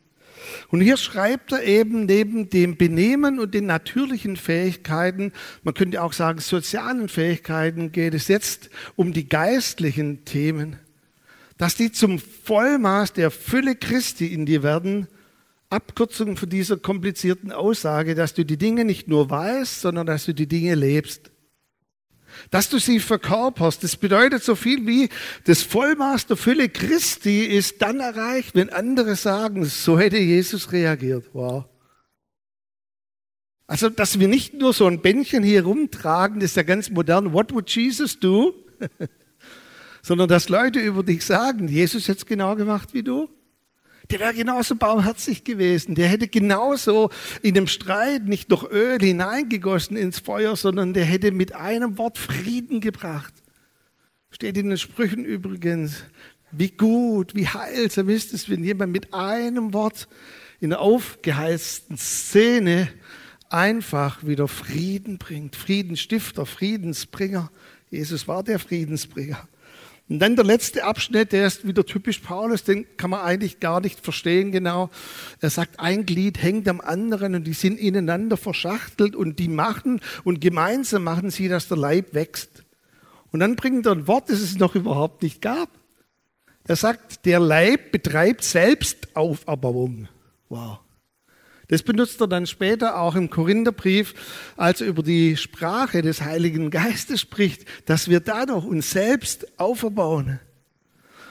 Und 0.70 0.82
hier 0.82 0.98
schreibt 0.98 1.52
er 1.52 1.64
eben 1.64 2.06
neben 2.06 2.50
dem 2.50 2.78
Benehmen 2.78 3.40
und 3.40 3.54
den 3.54 3.66
natürlichen 3.66 4.38
Fähigkeiten, 4.38 5.32
man 5.64 5.74
könnte 5.74 6.02
auch 6.02 6.14
sagen 6.14 6.40
sozialen 6.40 7.10
Fähigkeiten, 7.10 7.92
geht 7.92 8.14
es 8.14 8.28
jetzt 8.28 8.70
um 8.96 9.14
die 9.14 9.28
geistlichen 9.28 10.26
Themen, 10.26 10.78
dass 11.58 11.76
die 11.76 11.92
zum 11.92 12.20
Vollmaß 12.20 13.14
der 13.14 13.32
Fülle 13.32 13.76
Christi 13.76 14.28
in 14.28 14.46
dir 14.46 14.64
werden. 14.64 15.08
Abkürzung 15.70 16.38
für 16.38 16.48
dieser 16.48 16.78
komplizierten 16.78 17.52
Aussage, 17.52 18.14
dass 18.14 18.34
du 18.34 18.46
die 18.46 18.58
Dinge 18.58 18.86
nicht 18.86 19.08
nur 19.08 19.30
weißt, 19.30 19.82
sondern 19.82 20.06
dass 20.06 20.26
du 20.26 20.34
die 20.34 20.48
Dinge 20.48 20.76
lebst 20.76 21.32
dass 22.52 22.70
du 22.70 22.80
sie 22.80 23.00
verkörperst. 23.00 23.84
Das 23.84 23.96
bedeutet 23.96 24.44
so 24.44 24.56
viel 24.56 24.86
wie 24.88 25.10
das 25.46 25.64
Vollmaß 25.64 26.28
der 26.28 26.38
Fülle 26.38 26.70
Christi 26.70 27.46
ist 27.46 27.82
dann 27.82 28.00
erreicht, 28.00 28.56
wenn 28.56 28.70
andere 28.70 29.16
sagen, 29.16 29.66
so 29.66 30.00
hätte 30.00 30.18
Jesus 30.18 30.72
reagiert. 30.72 31.26
Wow. 31.34 31.66
Also, 33.68 33.90
dass 33.90 34.20
wir 34.20 34.28
nicht 34.28 34.54
nur 34.54 34.74
so 34.74 34.86
ein 34.86 35.02
Bändchen 35.02 35.44
hier 35.44 35.64
rumtragen, 35.64 36.40
das 36.40 36.52
ist 36.52 36.58
ja 36.58 36.64
ganz 36.64 36.90
modern, 36.90 37.34
what 37.34 37.52
would 37.54 37.70
Jesus 37.70 38.20
do? 38.20 38.54
sondern 40.06 40.30
dass 40.30 40.50
Leute 40.50 40.80
über 40.80 41.02
dich 41.02 41.26
sagen, 41.26 41.68
Jesus 41.68 42.08
hätte 42.08 42.20
es 42.20 42.26
genau 42.28 42.56
gemacht 42.56 42.94
wie 42.94 43.02
du. 43.02 43.28
Der 44.12 44.20
wäre 44.20 44.34
genauso 44.34 44.76
barmherzig 44.76 45.44
gewesen. 45.44 45.96
Der 45.96 46.08
hätte 46.08 46.28
genauso 46.28 47.10
in 47.42 47.54
dem 47.54 47.68
Streit 47.68 48.26
nicht 48.26 48.50
noch 48.50 48.70
Öl 48.70 49.00
hineingegossen 49.00 49.98
ins 49.98 50.20
Feuer, 50.20 50.56
sondern 50.56 50.94
der 50.94 51.06
hätte 51.06 51.32
mit 51.32 51.56
einem 51.56 51.98
Wort 51.98 52.18
Frieden 52.18 52.82
gebracht. 52.82 53.34
Steht 54.30 54.58
in 54.58 54.70
den 54.70 54.78
Sprüchen 54.78 55.26
übrigens, 55.26 56.04
Wie 56.58 56.70
gut, 56.70 57.36
wie 57.36 57.48
heilsam 57.48 58.08
ist 58.10 58.34
es, 58.34 58.50
wenn 58.50 58.64
jemand 58.64 58.94
mit 58.94 59.14
einem 59.14 59.74
Wort 59.74 60.08
in 60.62 60.70
der 60.70 60.80
aufgeheizten 60.80 61.98
Szene 61.98 62.88
einfach 63.50 64.26
wieder 64.26 64.48
Frieden 64.48 65.18
bringt. 65.18 65.56
Friedensstifter, 65.58 66.46
Friedensbringer. 66.46 67.52
Jesus 67.90 68.28
war 68.28 68.42
der 68.42 68.60
Friedensbringer. 68.60 69.48
Und 70.08 70.20
dann 70.20 70.36
der 70.36 70.46
letzte 70.46 70.84
Abschnitt, 70.84 71.32
der 71.32 71.48
ist 71.48 71.68
wieder 71.68 71.84
typisch 71.84 72.20
Paulus, 72.20 72.64
den 72.64 72.86
kann 72.96 73.10
man 73.10 73.22
eigentlich 73.22 73.60
gar 73.60 73.82
nicht 73.82 74.00
verstehen 74.00 74.52
genau. 74.52 74.92
Er 75.42 75.50
sagt, 75.50 75.80
ein 75.80 76.06
Glied 76.06 76.42
hängt 76.42 76.68
am 76.68 76.80
anderen 76.80 77.34
und 77.34 77.46
die 77.46 77.54
sind 77.54 77.80
ineinander 77.80 78.38
verschachtelt 78.38 79.16
und 79.16 79.40
die 79.40 79.48
machen 79.48 80.02
und 80.24 80.42
gemeinsam 80.42 81.04
machen 81.04 81.32
sie, 81.32 81.48
dass 81.48 81.68
der 81.68 81.78
Leib 81.78 82.14
wächst. 82.14 82.64
Und 83.32 83.40
dann 83.40 83.56
bringt 83.56 83.88
er 83.88 83.94
ein 83.94 84.08
Wort, 84.08 84.30
das 84.30 84.42
es 84.42 84.60
noch 84.60 84.76
überhaupt 84.76 85.24
nicht 85.24 85.42
gab. 85.42 85.70
Er 86.68 86.76
sagt, 86.76 87.26
der 87.26 87.40
Leib 87.40 87.92
betreibt 87.92 88.44
Selbstauferbauung. 88.44 90.08
Wow. 90.50 90.80
Das 91.68 91.82
benutzt 91.84 92.22
er 92.22 92.28
dann 92.28 92.46
später 92.48 93.00
auch 93.00 93.16
im 93.16 93.30
Korintherbrief, 93.30 94.14
als 94.56 94.82
er 94.82 94.88
über 94.88 95.04
die 95.04 95.36
Sprache 95.38 96.02
des 96.02 96.22
Heiligen 96.22 96.70
Geistes 96.70 97.22
spricht, 97.22 97.66
dass 97.86 98.10
wir 98.10 98.20
dadurch 98.20 98.66
uns 98.66 98.92
selbst 98.92 99.60
auferbauen. 99.60 100.40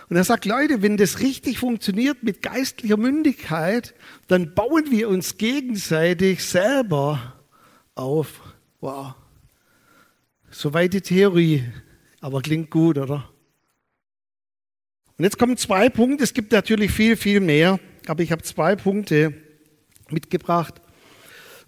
Und 0.08 0.16
er 0.16 0.24
sagt, 0.24 0.44
Leute, 0.44 0.82
wenn 0.82 0.96
das 0.96 1.20
richtig 1.20 1.58
funktioniert 1.58 2.22
mit 2.22 2.42
geistlicher 2.42 2.96
Mündigkeit, 2.96 3.94
dann 4.28 4.54
bauen 4.54 4.90
wir 4.90 5.08
uns 5.08 5.38
gegenseitig 5.38 6.44
selber 6.44 7.34
auf. 7.94 8.40
Wow. 8.80 9.14
Soweit 10.50 10.92
die 10.92 11.00
Theorie, 11.00 11.64
aber 12.20 12.42
klingt 12.42 12.70
gut, 12.70 12.98
oder? 12.98 13.30
Und 15.16 15.24
jetzt 15.24 15.38
kommen 15.38 15.56
zwei 15.56 15.88
Punkte. 15.88 16.24
Es 16.24 16.34
gibt 16.34 16.52
natürlich 16.52 16.90
viel, 16.90 17.16
viel 17.16 17.40
mehr, 17.40 17.78
aber 18.06 18.22
ich 18.22 18.32
habe 18.32 18.42
zwei 18.42 18.76
Punkte, 18.76 19.32
mitgebracht. 20.10 20.80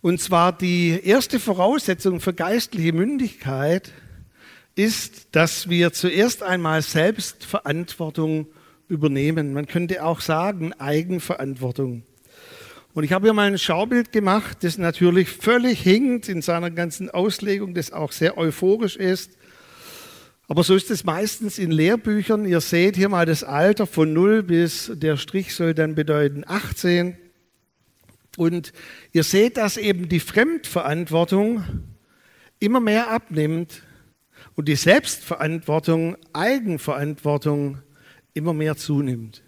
Und 0.01 0.21
zwar 0.21 0.57
die 0.57 1.01
erste 1.03 1.41
Voraussetzung 1.41 2.21
für 2.21 2.35
geistliche 2.35 2.93
Mündigkeit 2.93 3.93
ist, 4.75 5.29
dass 5.33 5.69
wir 5.69 5.93
zuerst 5.93 6.43
einmal 6.43 6.83
selbst 6.83 7.45
Verantwortung 7.45 8.47
übernehmen. 8.89 9.53
Man 9.53 9.67
könnte 9.67 10.05
auch 10.05 10.21
sagen 10.21 10.73
Eigenverantwortung. 10.75 12.03
Und 12.95 13.05
ich 13.05 13.13
habe 13.13 13.27
hier 13.27 13.35
mal 13.35 13.49
ein 13.49 13.59
Schaubild 13.59 14.13
gemacht, 14.13 14.59
das 14.63 14.79
natürlich 14.79 15.29
völlig 15.29 15.81
hinkt 15.81 16.29
in 16.29 16.41
seiner 16.41 16.71
ganzen 16.71 17.11
Auslegung, 17.11 17.75
das 17.75 17.93
auch 17.93 18.13
sehr 18.13 18.39
euphorisch 18.39 18.97
ist. 18.97 19.33
Aber 20.49 20.63
so 20.63 20.75
ist 20.75 20.91
es 20.91 21.05
meistens 21.05 21.59
in 21.59 21.71
Lehrbüchern. 21.71 22.47
Ihr 22.47 22.61
seht 22.61 22.97
hier 22.97 23.09
mal 23.09 23.27
das 23.27 23.43
Alter 23.43 23.87
von 23.87 24.13
0 24.13 24.45
bis, 24.45 24.93
der 24.95 25.17
Strich 25.17 25.55
soll 25.55 25.75
dann 25.75 25.95
bedeuten 25.95 26.45
18. 26.47 27.17
Und 28.37 28.73
ihr 29.13 29.25
seht, 29.25 29.57
dass 29.57 29.77
eben 29.77 30.09
die 30.09 30.21
Fremdverantwortung 30.21 31.65
immer 32.59 32.81
mehr 32.81 33.11
abnimmt 33.11 33.83
und 34.55 34.69
die 34.69 34.77
Selbstverantwortung, 34.77 36.17
Eigenverantwortung 36.33 37.79
immer 38.35 38.53
mehr 38.53 38.77
zunimmt. 38.77 39.43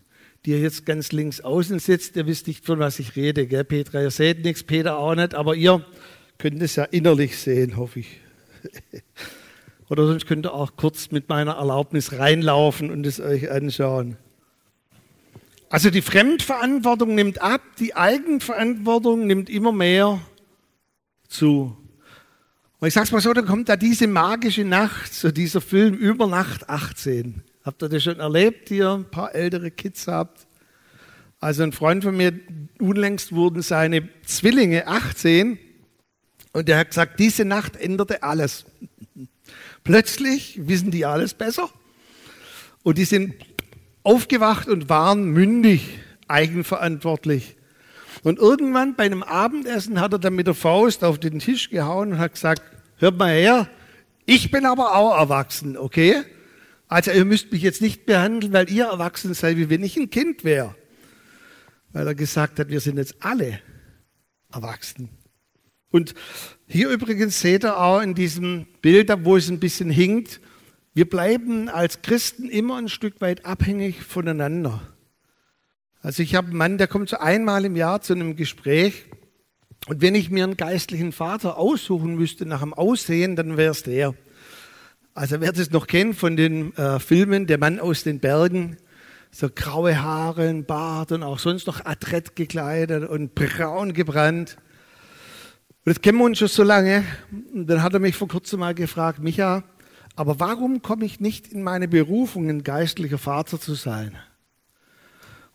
Die 0.44 0.50
ihr 0.50 0.60
jetzt 0.60 0.86
ganz 0.86 1.12
links 1.12 1.40
außen 1.40 1.78
sitzt, 1.78 2.16
ihr 2.16 2.26
wisst 2.26 2.46
nicht, 2.46 2.64
von 2.64 2.78
was 2.78 2.98
ich 2.98 3.16
rede, 3.16 3.46
gell, 3.46 3.64
Petra? 3.64 4.02
Ihr 4.02 4.10
seht 4.10 4.44
nichts, 4.44 4.62
Peter 4.62 4.98
auch 4.98 5.14
nicht, 5.14 5.34
aber 5.34 5.54
ihr 5.54 5.84
könnt 6.38 6.62
es 6.62 6.76
ja 6.76 6.84
innerlich 6.84 7.36
sehen, 7.38 7.76
hoffe 7.76 8.00
ich. 8.00 8.20
Oder 9.90 10.06
sonst 10.06 10.26
könnt 10.26 10.46
ihr 10.46 10.52
auch 10.52 10.76
kurz 10.76 11.10
mit 11.10 11.28
meiner 11.28 11.52
Erlaubnis 11.52 12.12
reinlaufen 12.12 12.90
und 12.90 13.06
es 13.06 13.20
euch 13.20 13.50
anschauen. 13.50 14.16
Also 15.70 15.90
die 15.90 16.00
Fremdverantwortung 16.00 17.14
nimmt 17.14 17.42
ab, 17.42 17.60
die 17.78 17.94
Eigenverantwortung 17.94 19.26
nimmt 19.26 19.50
immer 19.50 19.72
mehr 19.72 20.20
zu. 21.28 21.76
Und 22.78 22.88
ich 22.88 22.94
sag's 22.94 23.12
mal 23.12 23.20
so, 23.20 23.32
dann 23.34 23.44
kommt 23.44 23.68
da 23.68 23.76
diese 23.76 24.06
magische 24.06 24.64
Nacht, 24.64 25.12
so 25.12 25.30
dieser 25.30 25.60
Film 25.60 25.94
Über 25.94 26.26
Nacht 26.26 26.70
18. 26.70 27.42
Habt 27.64 27.82
ihr 27.82 27.90
das 27.90 28.02
schon 28.02 28.18
erlebt, 28.18 28.70
ihr 28.70 28.90
ein 28.90 29.10
paar 29.10 29.34
ältere 29.34 29.70
Kids 29.70 30.06
habt? 30.06 30.46
Also 31.38 31.64
ein 31.64 31.72
Freund 31.72 32.02
von 32.02 32.16
mir, 32.16 32.32
unlängst 32.80 33.32
wurden 33.32 33.60
seine 33.60 34.08
Zwillinge 34.24 34.86
18 34.86 35.58
und 36.52 36.68
der 36.68 36.78
hat 36.78 36.88
gesagt, 36.88 37.20
diese 37.20 37.44
Nacht 37.44 37.76
änderte 37.76 38.22
alles. 38.22 38.64
Plötzlich 39.84 40.66
wissen 40.66 40.90
die 40.90 41.04
alles 41.04 41.34
besser 41.34 41.68
und 42.82 42.96
die 42.96 43.04
sind 43.04 43.34
aufgewacht 44.08 44.68
und 44.68 44.88
waren 44.88 45.26
mündig, 45.26 45.98
eigenverantwortlich. 46.28 47.56
Und 48.22 48.38
irgendwann 48.38 48.96
bei 48.96 49.04
einem 49.04 49.22
Abendessen 49.22 50.00
hat 50.00 50.14
er 50.14 50.18
dann 50.18 50.34
mit 50.34 50.46
der 50.46 50.54
Faust 50.54 51.04
auf 51.04 51.18
den 51.18 51.40
Tisch 51.40 51.68
gehauen 51.68 52.12
und 52.12 52.18
hat 52.18 52.32
gesagt, 52.32 52.62
hört 52.96 53.18
mal 53.18 53.30
her, 53.30 53.68
ich 54.24 54.50
bin 54.50 54.64
aber 54.64 54.96
auch 54.96 55.14
erwachsen, 55.18 55.76
okay? 55.76 56.22
Also 56.88 57.10
ihr 57.10 57.26
müsst 57.26 57.52
mich 57.52 57.60
jetzt 57.60 57.82
nicht 57.82 58.06
behandeln, 58.06 58.54
weil 58.54 58.70
ihr 58.70 58.86
erwachsen 58.86 59.34
seid, 59.34 59.58
wie 59.58 59.68
wenn 59.68 59.84
ich 59.84 59.98
ein 59.98 60.08
Kind 60.08 60.42
wäre. 60.42 60.74
Weil 61.92 62.06
er 62.06 62.14
gesagt 62.14 62.58
hat, 62.58 62.70
wir 62.70 62.80
sind 62.80 62.96
jetzt 62.96 63.16
alle 63.20 63.60
erwachsen. 64.50 65.10
Und 65.90 66.14
hier 66.66 66.88
übrigens 66.88 67.40
seht 67.40 67.62
ihr 67.62 67.78
auch 67.78 68.00
in 68.00 68.14
diesem 68.14 68.66
Bild, 68.80 69.12
wo 69.24 69.36
es 69.36 69.50
ein 69.50 69.60
bisschen 69.60 69.90
hinkt, 69.90 70.40
wir 70.98 71.08
bleiben 71.08 71.68
als 71.68 72.02
Christen 72.02 72.48
immer 72.48 72.76
ein 72.76 72.88
Stück 72.88 73.20
weit 73.20 73.46
abhängig 73.46 74.02
voneinander. 74.02 74.80
Also 76.00 76.24
ich 76.24 76.34
habe 76.34 76.48
einen 76.48 76.56
Mann, 76.56 76.76
der 76.76 76.88
kommt 76.88 77.08
so 77.08 77.18
einmal 77.18 77.64
im 77.64 77.76
Jahr 77.76 78.00
zu 78.00 78.14
einem 78.14 78.34
Gespräch 78.34 79.04
und 79.86 80.02
wenn 80.02 80.16
ich 80.16 80.30
mir 80.30 80.42
einen 80.42 80.56
geistlichen 80.56 81.12
Vater 81.12 81.56
aussuchen 81.56 82.16
müsste 82.16 82.46
nach 82.46 82.62
dem 82.62 82.74
Aussehen, 82.74 83.36
dann 83.36 83.56
wäre 83.56 83.70
es 83.70 83.84
der. 83.84 84.12
Also 85.14 85.40
wer 85.40 85.52
das 85.52 85.70
noch 85.70 85.86
kennt 85.86 86.16
von 86.16 86.36
den 86.36 86.76
äh, 86.76 86.98
Filmen, 86.98 87.46
der 87.46 87.58
Mann 87.58 87.78
aus 87.78 88.02
den 88.02 88.18
Bergen, 88.18 88.76
so 89.30 89.48
graue 89.54 90.02
Haare, 90.02 90.48
ein 90.48 90.64
Bart 90.64 91.12
und 91.12 91.22
auch 91.22 91.38
sonst 91.38 91.68
noch 91.68 91.84
adrett 91.86 92.34
gekleidet 92.34 93.08
und 93.08 93.36
braun 93.36 93.92
gebrannt. 93.92 94.56
Und 95.84 95.94
das 95.94 96.02
kennen 96.02 96.18
wir 96.18 96.24
uns 96.24 96.38
schon 96.38 96.48
so 96.48 96.64
lange. 96.64 97.04
Und 97.54 97.68
dann 97.70 97.84
hat 97.84 97.94
er 97.94 98.00
mich 98.00 98.16
vor 98.16 98.26
kurzem 98.26 98.58
mal 98.58 98.74
gefragt, 98.74 99.20
Micha, 99.20 99.62
aber 100.18 100.40
warum 100.40 100.82
komme 100.82 101.04
ich 101.04 101.20
nicht 101.20 101.46
in 101.46 101.62
meine 101.62 101.86
Berufung, 101.86 102.50
ein 102.50 102.64
geistlicher 102.64 103.18
Vater 103.18 103.60
zu 103.60 103.74
sein? 103.74 104.18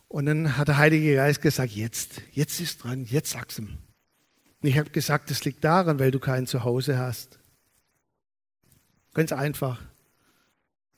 Und 0.08 0.24
dann 0.24 0.56
hat 0.56 0.68
der 0.68 0.78
Heilige 0.78 1.16
Geist 1.16 1.42
gesagt, 1.42 1.72
jetzt, 1.72 2.22
jetzt 2.32 2.60
ist 2.60 2.82
dran, 2.82 3.04
jetzt 3.04 3.32
sag's 3.32 3.58
ihm. 3.58 3.76
Und 4.62 4.68
ich 4.70 4.78
habe 4.78 4.88
gesagt, 4.88 5.30
das 5.30 5.44
liegt 5.44 5.62
daran, 5.64 5.98
weil 5.98 6.10
du 6.10 6.18
kein 6.18 6.46
Zuhause 6.46 6.96
hast. 6.96 7.38
Ganz 9.12 9.32
einfach. 9.32 9.82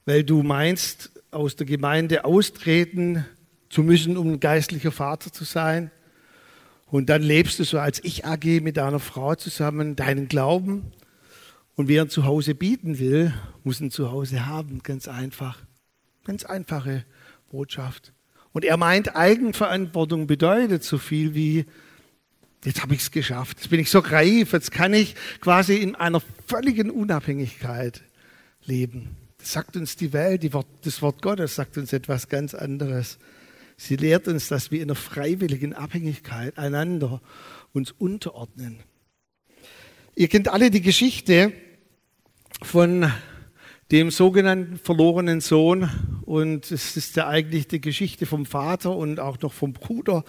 Weil 0.04 0.22
du 0.22 0.44
meinst, 0.44 1.10
aus 1.32 1.56
der 1.56 1.66
Gemeinde 1.66 2.24
austreten 2.24 3.26
zu 3.68 3.82
müssen, 3.82 4.16
um 4.16 4.34
ein 4.34 4.38
geistlicher 4.38 4.92
Vater 4.92 5.32
zu 5.32 5.42
sein. 5.42 5.90
Und 6.86 7.08
dann 7.10 7.20
lebst 7.20 7.58
du 7.58 7.64
so 7.64 7.80
als 7.80 7.98
Ich 8.04 8.24
AG 8.24 8.60
mit 8.62 8.76
deiner 8.76 9.00
Frau 9.00 9.34
zusammen 9.34 9.96
deinen 9.96 10.28
Glauben 10.28 10.92
und 11.76 11.88
wer 11.88 12.02
ein 12.02 12.08
Zuhause 12.08 12.54
bieten 12.54 12.98
will, 12.98 13.34
muss 13.62 13.80
ein 13.80 13.90
Zuhause 13.90 14.46
haben, 14.46 14.82
ganz 14.82 15.08
einfach. 15.08 15.58
Ganz 16.24 16.44
einfache 16.44 17.04
Botschaft. 17.50 18.12
Und 18.52 18.64
er 18.64 18.78
meint, 18.78 19.14
Eigenverantwortung 19.14 20.26
bedeutet 20.26 20.82
so 20.82 20.96
viel 20.96 21.34
wie, 21.34 21.66
jetzt 22.64 22.82
habe 22.82 22.94
ich 22.94 23.02
es 23.02 23.10
geschafft, 23.10 23.58
jetzt 23.58 23.68
bin 23.68 23.78
ich 23.78 23.90
so 23.90 23.98
reif, 23.98 24.54
jetzt 24.54 24.72
kann 24.72 24.94
ich 24.94 25.14
quasi 25.40 25.76
in 25.76 25.94
einer 25.94 26.22
völligen 26.46 26.90
Unabhängigkeit 26.90 28.02
leben. 28.64 29.14
Das 29.36 29.52
sagt 29.52 29.76
uns 29.76 29.96
die 29.96 30.14
Welt, 30.14 30.42
die 30.42 30.54
Wort, 30.54 30.66
das 30.82 31.02
Wort 31.02 31.20
Gottes 31.20 31.54
sagt 31.54 31.76
uns 31.76 31.92
etwas 31.92 32.28
ganz 32.28 32.54
anderes. 32.54 33.18
Sie 33.76 33.96
lehrt 33.96 34.26
uns, 34.26 34.48
dass 34.48 34.70
wir 34.70 34.78
in 34.78 34.88
einer 34.88 34.94
freiwilligen 34.94 35.74
Abhängigkeit 35.74 36.56
einander 36.56 37.20
uns 37.74 37.92
unterordnen. 37.92 38.78
Ihr 40.14 40.28
kennt 40.28 40.48
alle 40.48 40.70
die 40.70 40.80
Geschichte 40.80 41.52
von 42.62 43.10
dem 43.90 44.10
sogenannten 44.10 44.78
verlorenen 44.78 45.40
Sohn. 45.40 45.88
Und 46.24 46.70
es 46.70 46.96
ist 46.96 47.16
ja 47.16 47.28
eigentlich 47.28 47.68
die 47.68 47.80
Geschichte 47.80 48.26
vom 48.26 48.46
Vater 48.46 48.96
und 48.96 49.20
auch 49.20 49.40
noch 49.40 49.52
vom 49.52 49.72
Bruder. 49.72 50.24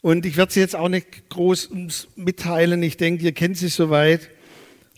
Und 0.00 0.26
ich 0.26 0.36
werde 0.36 0.52
sie 0.52 0.60
jetzt 0.60 0.76
auch 0.76 0.88
nicht 0.88 1.28
groß 1.30 1.70
mitteilen. 2.16 2.82
Ich 2.82 2.96
denke, 2.96 3.24
ihr 3.24 3.32
kennt 3.32 3.56
sie 3.56 3.68
soweit. 3.68 4.28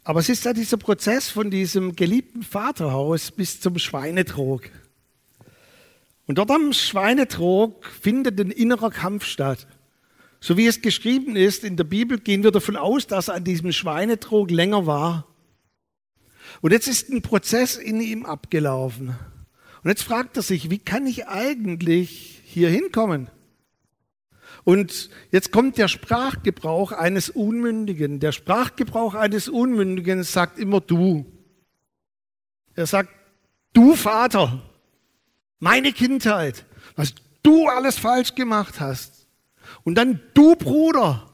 Aber 0.04 0.20
es 0.20 0.28
ist 0.28 0.44
ja 0.44 0.52
dieser 0.52 0.76
Prozess 0.76 1.28
von 1.28 1.50
diesem 1.50 1.96
geliebten 1.96 2.42
Vaterhaus 2.42 3.30
bis 3.30 3.60
zum 3.60 3.78
Schweinetrog. 3.78 4.70
Und 6.26 6.38
dort 6.38 6.50
am 6.50 6.72
Schweinetrog 6.72 7.86
findet 8.00 8.40
ein 8.40 8.50
innerer 8.50 8.90
Kampf 8.90 9.24
statt. 9.24 9.66
So 10.40 10.56
wie 10.56 10.66
es 10.66 10.80
geschrieben 10.80 11.36
ist 11.36 11.64
in 11.64 11.76
der 11.76 11.84
Bibel, 11.84 12.18
gehen 12.18 12.42
wir 12.42 12.50
davon 12.50 12.76
aus, 12.76 13.06
dass 13.06 13.28
er 13.28 13.34
an 13.34 13.44
diesem 13.44 13.72
Schweinetrog 13.72 14.50
länger 14.50 14.86
war 14.86 15.26
und 16.62 16.72
jetzt 16.72 16.88
ist 16.88 17.10
ein 17.10 17.22
Prozess 17.22 17.76
in 17.76 18.00
ihm 18.00 18.24
abgelaufen. 18.26 19.16
Und 19.82 19.90
jetzt 19.90 20.02
fragt 20.02 20.36
er 20.36 20.42
sich, 20.42 20.70
wie 20.70 20.78
kann 20.78 21.06
ich 21.06 21.28
eigentlich 21.28 22.42
hier 22.44 22.68
hinkommen? 22.68 23.30
Und 24.64 25.10
jetzt 25.30 25.52
kommt 25.52 25.78
der 25.78 25.86
Sprachgebrauch 25.86 26.90
eines 26.90 27.30
Unmündigen. 27.30 28.18
Der 28.18 28.32
Sprachgebrauch 28.32 29.14
eines 29.14 29.48
Unmündigen 29.48 30.24
sagt 30.24 30.58
immer 30.58 30.80
du. 30.80 31.24
Er 32.74 32.86
sagt, 32.86 33.10
du 33.74 33.94
Vater, 33.94 34.60
meine 35.60 35.92
Kindheit, 35.92 36.64
was 36.96 37.14
du 37.44 37.68
alles 37.68 37.96
falsch 37.96 38.34
gemacht 38.34 38.80
hast. 38.80 39.28
Und 39.84 39.94
dann 39.94 40.20
du 40.34 40.56
Bruder. 40.56 41.30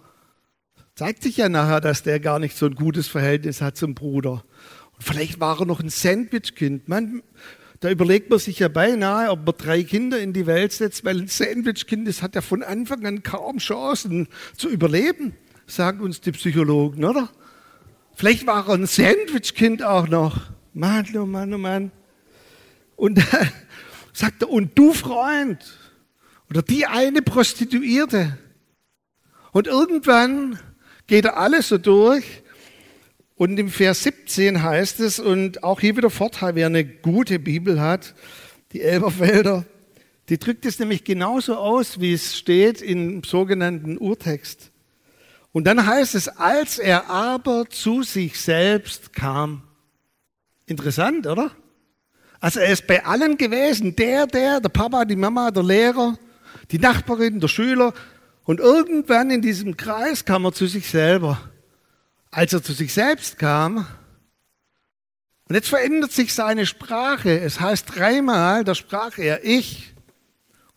Zeigt 0.94 1.22
sich 1.22 1.38
ja 1.38 1.48
nachher, 1.48 1.80
dass 1.80 2.02
der 2.02 2.20
gar 2.20 2.38
nicht 2.38 2.56
so 2.56 2.66
ein 2.66 2.74
gutes 2.74 3.08
Verhältnis 3.08 3.62
hat 3.62 3.78
zum 3.78 3.94
Bruder. 3.94 4.44
Vielleicht 5.02 5.40
war 5.40 5.60
er 5.60 5.66
noch 5.66 5.80
ein 5.80 5.88
Sandwichkind. 5.88 6.88
Man, 6.88 7.22
da 7.80 7.90
überlegt 7.90 8.30
man 8.30 8.38
sich 8.38 8.60
ja 8.60 8.68
beinahe, 8.68 9.30
ob 9.30 9.44
man 9.44 9.56
drei 9.58 9.82
Kinder 9.82 10.20
in 10.20 10.32
die 10.32 10.46
Welt 10.46 10.72
setzt, 10.72 11.04
weil 11.04 11.20
ein 11.20 11.28
Sandwichkind, 11.28 12.06
das 12.06 12.22
hat 12.22 12.34
ja 12.34 12.40
von 12.40 12.62
Anfang 12.62 13.04
an 13.06 13.22
kaum 13.22 13.58
Chancen 13.58 14.28
zu 14.56 14.68
überleben, 14.68 15.34
sagen 15.66 16.00
uns 16.00 16.20
die 16.20 16.32
Psychologen, 16.32 17.04
oder? 17.04 17.28
Vielleicht 18.14 18.46
war 18.46 18.68
er 18.68 18.74
ein 18.74 18.86
Sandwichkind 18.86 19.82
auch 19.82 20.06
noch. 20.06 20.40
Mann, 20.74 21.06
oh 21.16 21.26
Mann, 21.26 21.52
oh 21.52 21.58
Mann. 21.58 21.90
Und 22.94 23.18
dann 23.18 23.48
sagt 24.12 24.42
er, 24.42 24.50
und 24.50 24.78
du 24.78 24.92
Freund, 24.92 25.58
oder 26.48 26.62
die 26.62 26.86
eine 26.86 27.22
Prostituierte. 27.22 28.38
Und 29.52 29.66
irgendwann 29.66 30.58
geht 31.06 31.24
er 31.24 31.38
alles 31.38 31.68
so 31.68 31.78
durch 31.78 32.42
und 33.42 33.58
im 33.58 33.70
Vers 33.70 34.04
17 34.04 34.62
heißt 34.62 35.00
es, 35.00 35.18
und 35.18 35.64
auch 35.64 35.80
hier 35.80 35.96
wieder 35.96 36.10
Vorteil, 36.10 36.54
wer 36.54 36.66
eine 36.66 36.84
gute 36.84 37.40
Bibel 37.40 37.80
hat, 37.80 38.14
die 38.70 38.82
Elberfelder, 38.82 39.64
die 40.28 40.38
drückt 40.38 40.64
es 40.64 40.78
nämlich 40.78 41.02
genauso 41.02 41.56
aus, 41.56 41.98
wie 41.98 42.12
es 42.12 42.38
steht 42.38 42.80
im 42.80 43.24
sogenannten 43.24 43.98
Urtext. 43.98 44.70
Und 45.50 45.66
dann 45.66 45.84
heißt 45.84 46.14
es, 46.14 46.28
als 46.28 46.78
er 46.78 47.10
aber 47.10 47.68
zu 47.68 48.04
sich 48.04 48.40
selbst 48.40 49.12
kam. 49.12 49.64
Interessant, 50.66 51.26
oder? 51.26 51.50
Also 52.38 52.60
er 52.60 52.72
ist 52.72 52.86
bei 52.86 53.04
allen 53.04 53.38
gewesen, 53.38 53.96
der, 53.96 54.28
der, 54.28 54.60
der 54.60 54.68
Papa, 54.68 55.04
die 55.04 55.16
Mama, 55.16 55.50
der 55.50 55.64
Lehrer, 55.64 56.16
die 56.70 56.78
Nachbarin, 56.78 57.40
der 57.40 57.48
Schüler. 57.48 57.92
Und 58.44 58.60
irgendwann 58.60 59.32
in 59.32 59.42
diesem 59.42 59.76
Kreis 59.76 60.24
kam 60.24 60.44
er 60.44 60.52
zu 60.52 60.68
sich 60.68 60.88
selber 60.88 61.40
als 62.32 62.52
er 62.52 62.64
zu 62.64 62.72
sich 62.72 62.92
selbst 62.92 63.38
kam, 63.38 63.86
und 65.52 65.56
jetzt 65.56 65.68
verändert 65.68 66.12
sich 66.12 66.32
seine 66.32 66.64
Sprache. 66.64 67.38
Es 67.38 67.60
heißt 67.60 67.94
dreimal, 67.94 68.64
da 68.64 68.74
sprach 68.74 69.18
er 69.18 69.44
ich. 69.44 69.92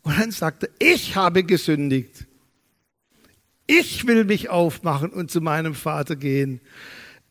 Und 0.01 0.19
dann 0.19 0.31
sagte 0.31 0.69
er, 0.79 0.93
ich 0.93 1.15
habe 1.15 1.45
gesündigt. 1.45 2.25
Ich 3.67 4.05
will 4.05 4.25
mich 4.25 4.49
aufmachen 4.49 5.11
und 5.11 5.31
zu 5.31 5.39
meinem 5.39 5.75
Vater 5.75 6.17
gehen. 6.17 6.59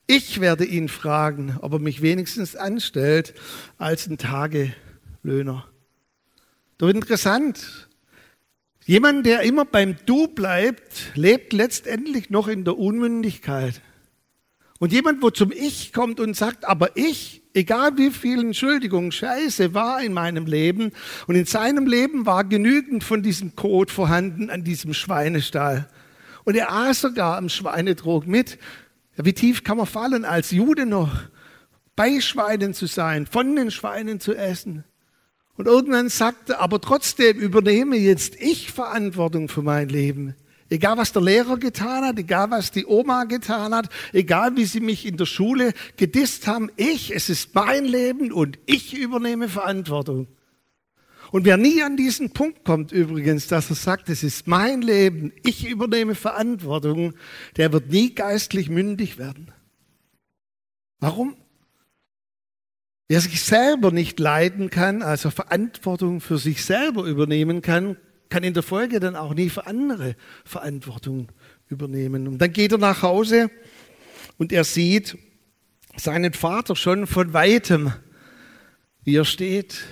Ich 0.06 0.40
werde 0.40 0.64
ihn 0.64 0.88
fragen, 0.88 1.58
ob 1.60 1.74
er 1.74 1.78
mich 1.80 2.00
wenigstens 2.00 2.56
anstellt 2.56 3.34
als 3.76 4.06
ein 4.06 4.16
Tagelöhner. 4.16 5.68
Doch 6.78 6.88
interessant. 6.88 7.88
Jemand, 8.86 9.26
der 9.26 9.42
immer 9.42 9.66
beim 9.66 9.96
Du 10.06 10.28
bleibt, 10.28 11.12
lebt 11.14 11.52
letztendlich 11.52 12.30
noch 12.30 12.48
in 12.48 12.64
der 12.64 12.78
Unmündigkeit. 12.78 13.82
Und 14.80 14.92
jemand, 14.92 15.22
wo 15.22 15.30
zum 15.30 15.52
Ich 15.52 15.92
kommt 15.92 16.18
und 16.18 16.36
sagt, 16.36 16.64
aber 16.64 16.96
ich, 16.96 17.42
egal 17.54 17.96
wie 17.96 18.10
viel 18.10 18.40
Entschuldigung, 18.40 19.12
Scheiße 19.12 19.72
war 19.72 20.02
in 20.02 20.12
meinem 20.12 20.46
Leben 20.46 20.90
und 21.26 21.36
in 21.36 21.46
seinem 21.46 21.86
Leben 21.86 22.26
war 22.26 22.44
genügend 22.44 23.04
von 23.04 23.22
diesem 23.22 23.54
Kot 23.54 23.90
vorhanden 23.90 24.50
an 24.50 24.64
diesem 24.64 24.92
Schweinestall. 24.92 25.88
Und 26.44 26.56
er 26.56 26.72
aß 26.72 27.02
sogar 27.02 27.36
am 27.36 27.48
Schweinetrog 27.48 28.26
mit. 28.26 28.58
Wie 29.16 29.32
tief 29.32 29.62
kann 29.62 29.76
man 29.76 29.86
fallen 29.86 30.24
als 30.24 30.50
Jude 30.50 30.86
noch? 30.86 31.22
Bei 31.96 32.20
Schweinen 32.20 32.74
zu 32.74 32.86
sein, 32.86 33.26
von 33.26 33.54
den 33.54 33.70
Schweinen 33.70 34.18
zu 34.18 34.34
essen. 34.34 34.84
Und 35.56 35.66
irgendwann 35.66 36.08
sagte, 36.08 36.58
aber 36.58 36.80
trotzdem 36.80 37.38
übernehme 37.38 37.96
jetzt 37.96 38.34
ich 38.40 38.72
Verantwortung 38.72 39.48
für 39.48 39.62
mein 39.62 39.88
Leben. 39.88 40.34
Egal, 40.74 40.96
was 40.96 41.12
der 41.12 41.22
Lehrer 41.22 41.56
getan 41.56 42.04
hat, 42.04 42.18
egal, 42.18 42.50
was 42.50 42.72
die 42.72 42.84
Oma 42.84 43.24
getan 43.24 43.72
hat, 43.72 43.88
egal, 44.12 44.56
wie 44.56 44.64
sie 44.64 44.80
mich 44.80 45.06
in 45.06 45.16
der 45.16 45.24
Schule 45.24 45.72
gedisst 45.96 46.48
haben, 46.48 46.68
ich, 46.74 47.14
es 47.14 47.28
ist 47.28 47.54
mein 47.54 47.84
Leben 47.84 48.32
und 48.32 48.58
ich 48.66 48.92
übernehme 48.92 49.48
Verantwortung. 49.48 50.26
Und 51.30 51.44
wer 51.44 51.58
nie 51.58 51.80
an 51.80 51.96
diesen 51.96 52.30
Punkt 52.30 52.64
kommt 52.64 52.90
übrigens, 52.90 53.46
dass 53.46 53.70
er 53.70 53.76
sagt, 53.76 54.08
es 54.08 54.24
ist 54.24 54.48
mein 54.48 54.82
Leben, 54.82 55.32
ich 55.44 55.64
übernehme 55.64 56.16
Verantwortung, 56.16 57.14
der 57.56 57.72
wird 57.72 57.90
nie 57.90 58.12
geistlich 58.12 58.68
mündig 58.68 59.16
werden. 59.16 59.52
Warum? 60.98 61.36
Wer 63.06 63.20
sich 63.20 63.42
selber 63.42 63.92
nicht 63.92 64.18
leiden 64.18 64.70
kann, 64.70 65.02
also 65.02 65.30
Verantwortung 65.30 66.20
für 66.20 66.38
sich 66.38 66.64
selber 66.64 67.04
übernehmen 67.04 67.62
kann, 67.62 67.96
kann 68.28 68.42
in 68.42 68.54
der 68.54 68.62
Folge 68.62 69.00
dann 69.00 69.16
auch 69.16 69.34
nie 69.34 69.50
für 69.50 69.66
andere 69.66 70.16
Verantwortung 70.44 71.28
übernehmen. 71.68 72.26
Und 72.26 72.38
dann 72.38 72.52
geht 72.52 72.72
er 72.72 72.78
nach 72.78 73.02
Hause 73.02 73.50
und 74.38 74.52
er 74.52 74.64
sieht 74.64 75.16
seinen 75.96 76.32
Vater 76.32 76.76
schon 76.76 77.06
von 77.06 77.32
weitem, 77.32 77.92
wie 79.04 79.16
er 79.16 79.24
steht. 79.24 79.84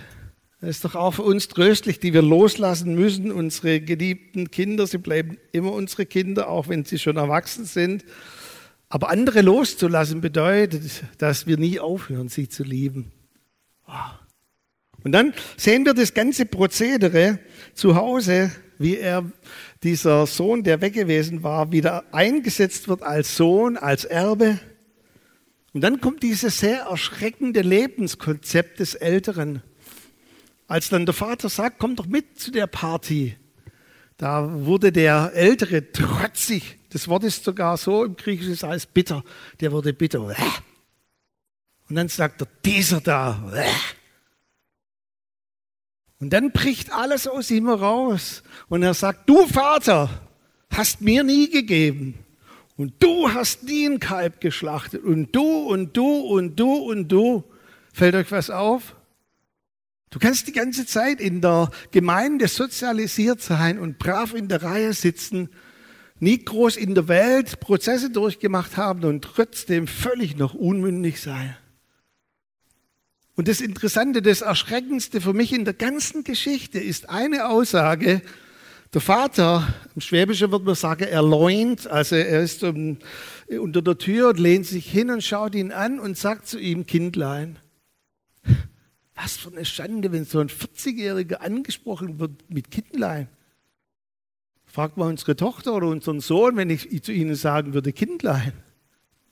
Das 0.60 0.70
ist 0.70 0.84
doch 0.84 0.94
auch 0.94 1.14
für 1.14 1.22
uns 1.22 1.48
tröstlich, 1.48 1.98
die 2.00 2.12
wir 2.12 2.22
loslassen 2.22 2.94
müssen. 2.94 3.32
Unsere 3.32 3.80
geliebten 3.80 4.50
Kinder, 4.50 4.86
sie 4.86 4.98
bleiben 4.98 5.36
immer 5.50 5.72
unsere 5.72 6.06
Kinder, 6.06 6.48
auch 6.48 6.68
wenn 6.68 6.84
sie 6.84 6.98
schon 6.98 7.16
erwachsen 7.16 7.64
sind. 7.64 8.04
Aber 8.88 9.10
andere 9.10 9.40
loszulassen 9.40 10.20
bedeutet, 10.20 11.04
dass 11.18 11.46
wir 11.46 11.56
nie 11.56 11.80
aufhören, 11.80 12.28
sie 12.28 12.48
zu 12.48 12.62
lieben. 12.62 13.10
Oh. 13.88 14.21
Und 15.04 15.12
dann 15.12 15.34
sehen 15.56 15.84
wir 15.84 15.94
das 15.94 16.14
ganze 16.14 16.46
Prozedere 16.46 17.38
zu 17.74 17.96
Hause, 17.96 18.52
wie 18.78 18.96
er, 18.96 19.30
dieser 19.82 20.26
Sohn, 20.26 20.62
der 20.62 20.80
weg 20.80 20.94
gewesen 20.94 21.42
war, 21.42 21.72
wieder 21.72 22.04
eingesetzt 22.12 22.88
wird 22.88 23.02
als 23.02 23.36
Sohn, 23.36 23.76
als 23.76 24.04
Erbe. 24.04 24.60
Und 25.72 25.80
dann 25.80 26.00
kommt 26.00 26.22
dieses 26.22 26.58
sehr 26.58 26.82
erschreckende 26.82 27.62
Lebenskonzept 27.62 28.78
des 28.80 28.94
Älteren. 28.94 29.62
Als 30.68 30.88
dann 30.88 31.06
der 31.06 31.14
Vater 31.14 31.48
sagt, 31.48 31.78
komm 31.78 31.96
doch 31.96 32.06
mit 32.06 32.38
zu 32.38 32.50
der 32.50 32.66
Party. 32.66 33.36
Da 34.18 34.64
wurde 34.64 34.92
der 34.92 35.32
Ältere 35.34 35.90
trotzig. 35.90 36.78
Das 36.90 37.08
Wort 37.08 37.24
ist 37.24 37.42
sogar 37.42 37.76
so 37.76 38.04
im 38.04 38.16
Griechischen, 38.16 38.52
es 38.52 38.62
heißt 38.62 38.94
bitter. 38.94 39.24
Der 39.60 39.72
wurde 39.72 39.92
bitter. 39.92 40.22
Und 41.88 41.96
dann 41.96 42.08
sagt 42.08 42.42
er, 42.42 42.48
dieser 42.64 43.00
da. 43.00 43.52
Und 46.22 46.30
dann 46.30 46.52
bricht 46.52 46.92
alles 46.92 47.26
aus 47.26 47.50
ihm 47.50 47.66
heraus. 47.66 48.44
Und 48.68 48.84
er 48.84 48.94
sagt, 48.94 49.28
du 49.28 49.44
Vater 49.48 50.08
hast 50.70 51.00
mir 51.00 51.24
nie 51.24 51.50
gegeben. 51.50 52.14
Und 52.76 52.94
du 53.00 53.34
hast 53.34 53.64
nie 53.64 53.86
ein 53.86 53.98
Kalb 53.98 54.40
geschlachtet. 54.40 55.02
Und 55.02 55.34
du 55.34 55.42
und 55.42 55.96
du 55.96 56.20
und 56.20 56.54
du 56.54 56.74
und 56.74 57.08
du. 57.08 57.42
Fällt 57.92 58.14
euch 58.14 58.30
was 58.30 58.50
auf? 58.50 58.94
Du 60.10 60.20
kannst 60.20 60.46
die 60.46 60.52
ganze 60.52 60.86
Zeit 60.86 61.20
in 61.20 61.40
der 61.40 61.72
Gemeinde 61.90 62.46
sozialisiert 62.46 63.42
sein 63.42 63.80
und 63.80 63.98
brav 63.98 64.32
in 64.32 64.46
der 64.46 64.62
Reihe 64.62 64.92
sitzen, 64.92 65.48
nie 66.20 66.38
groß 66.38 66.76
in 66.76 66.94
der 66.94 67.08
Welt 67.08 67.58
Prozesse 67.58 68.10
durchgemacht 68.10 68.76
haben 68.76 69.02
und 69.02 69.22
trotzdem 69.24 69.88
völlig 69.88 70.36
noch 70.36 70.54
unmündig 70.54 71.20
sein. 71.20 71.56
Und 73.34 73.48
das 73.48 73.60
Interessante, 73.60 74.20
das 74.20 74.42
Erschreckendste 74.42 75.20
für 75.20 75.32
mich 75.32 75.52
in 75.52 75.64
der 75.64 75.74
ganzen 75.74 76.22
Geschichte 76.22 76.78
ist 76.78 77.08
eine 77.08 77.48
Aussage. 77.48 78.20
Der 78.92 79.00
Vater, 79.00 79.72
im 79.94 80.02
Schwäbischen 80.02 80.52
wird 80.52 80.64
man 80.64 80.74
sagen, 80.74 81.04
er 81.04 81.22
leunt, 81.22 81.86
also 81.86 82.14
er 82.14 82.42
ist 82.42 82.62
um, 82.62 82.98
unter 83.48 83.80
der 83.80 83.96
Tür 83.96 84.28
und 84.30 84.38
lehnt 84.38 84.66
sich 84.66 84.90
hin 84.90 85.10
und 85.10 85.24
schaut 85.24 85.54
ihn 85.54 85.72
an 85.72 85.98
und 85.98 86.18
sagt 86.18 86.46
zu 86.46 86.58
ihm, 86.58 86.84
Kindlein, 86.84 87.58
was 89.14 89.38
für 89.38 89.50
eine 89.50 89.64
Schande, 89.64 90.12
wenn 90.12 90.26
so 90.26 90.40
ein 90.40 90.48
40-Jähriger 90.48 91.36
angesprochen 91.36 92.20
wird 92.20 92.50
mit 92.50 92.70
Kindlein. 92.70 93.28
Fragt 94.66 94.98
mal 94.98 95.08
unsere 95.08 95.36
Tochter 95.36 95.74
oder 95.74 95.86
unseren 95.86 96.20
Sohn, 96.20 96.56
wenn 96.56 96.68
ich 96.68 97.02
zu 97.02 97.12
ihnen 97.12 97.34
sagen 97.34 97.72
würde, 97.72 97.94
Kindlein, 97.94 98.52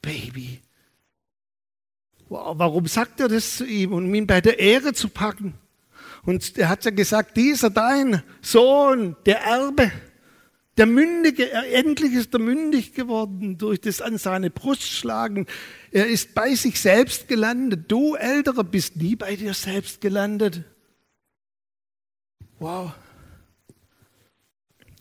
Baby 0.00 0.62
warum 2.30 2.86
sagt 2.86 3.20
er 3.20 3.28
das 3.28 3.56
zu 3.56 3.66
ihm, 3.66 3.92
um 3.92 4.14
ihn 4.14 4.26
bei 4.26 4.40
der 4.40 4.58
Ehre 4.58 4.92
zu 4.92 5.08
packen? 5.08 5.54
Und 6.24 6.56
er 6.58 6.68
hat 6.68 6.84
ja 6.84 6.90
gesagt, 6.90 7.36
dieser 7.36 7.70
dein 7.70 8.22
Sohn, 8.40 9.16
der 9.26 9.40
Erbe, 9.40 9.90
der 10.76 10.86
Mündige, 10.86 11.50
er 11.50 11.74
endlich 11.74 12.12
ist 12.12 12.32
er 12.32 12.40
mündig 12.40 12.94
geworden 12.94 13.58
durch 13.58 13.80
das 13.80 14.00
an 14.00 14.16
seine 14.16 14.50
Brust 14.50 14.88
schlagen. 14.88 15.46
Er 15.90 16.06
ist 16.06 16.34
bei 16.34 16.54
sich 16.54 16.80
selbst 16.80 17.26
gelandet. 17.26 17.84
Du 17.88 18.14
Älterer 18.14 18.64
bist 18.64 18.96
nie 18.96 19.16
bei 19.16 19.36
dir 19.36 19.54
selbst 19.54 20.00
gelandet. 20.00 20.62
Wow. 22.58 22.92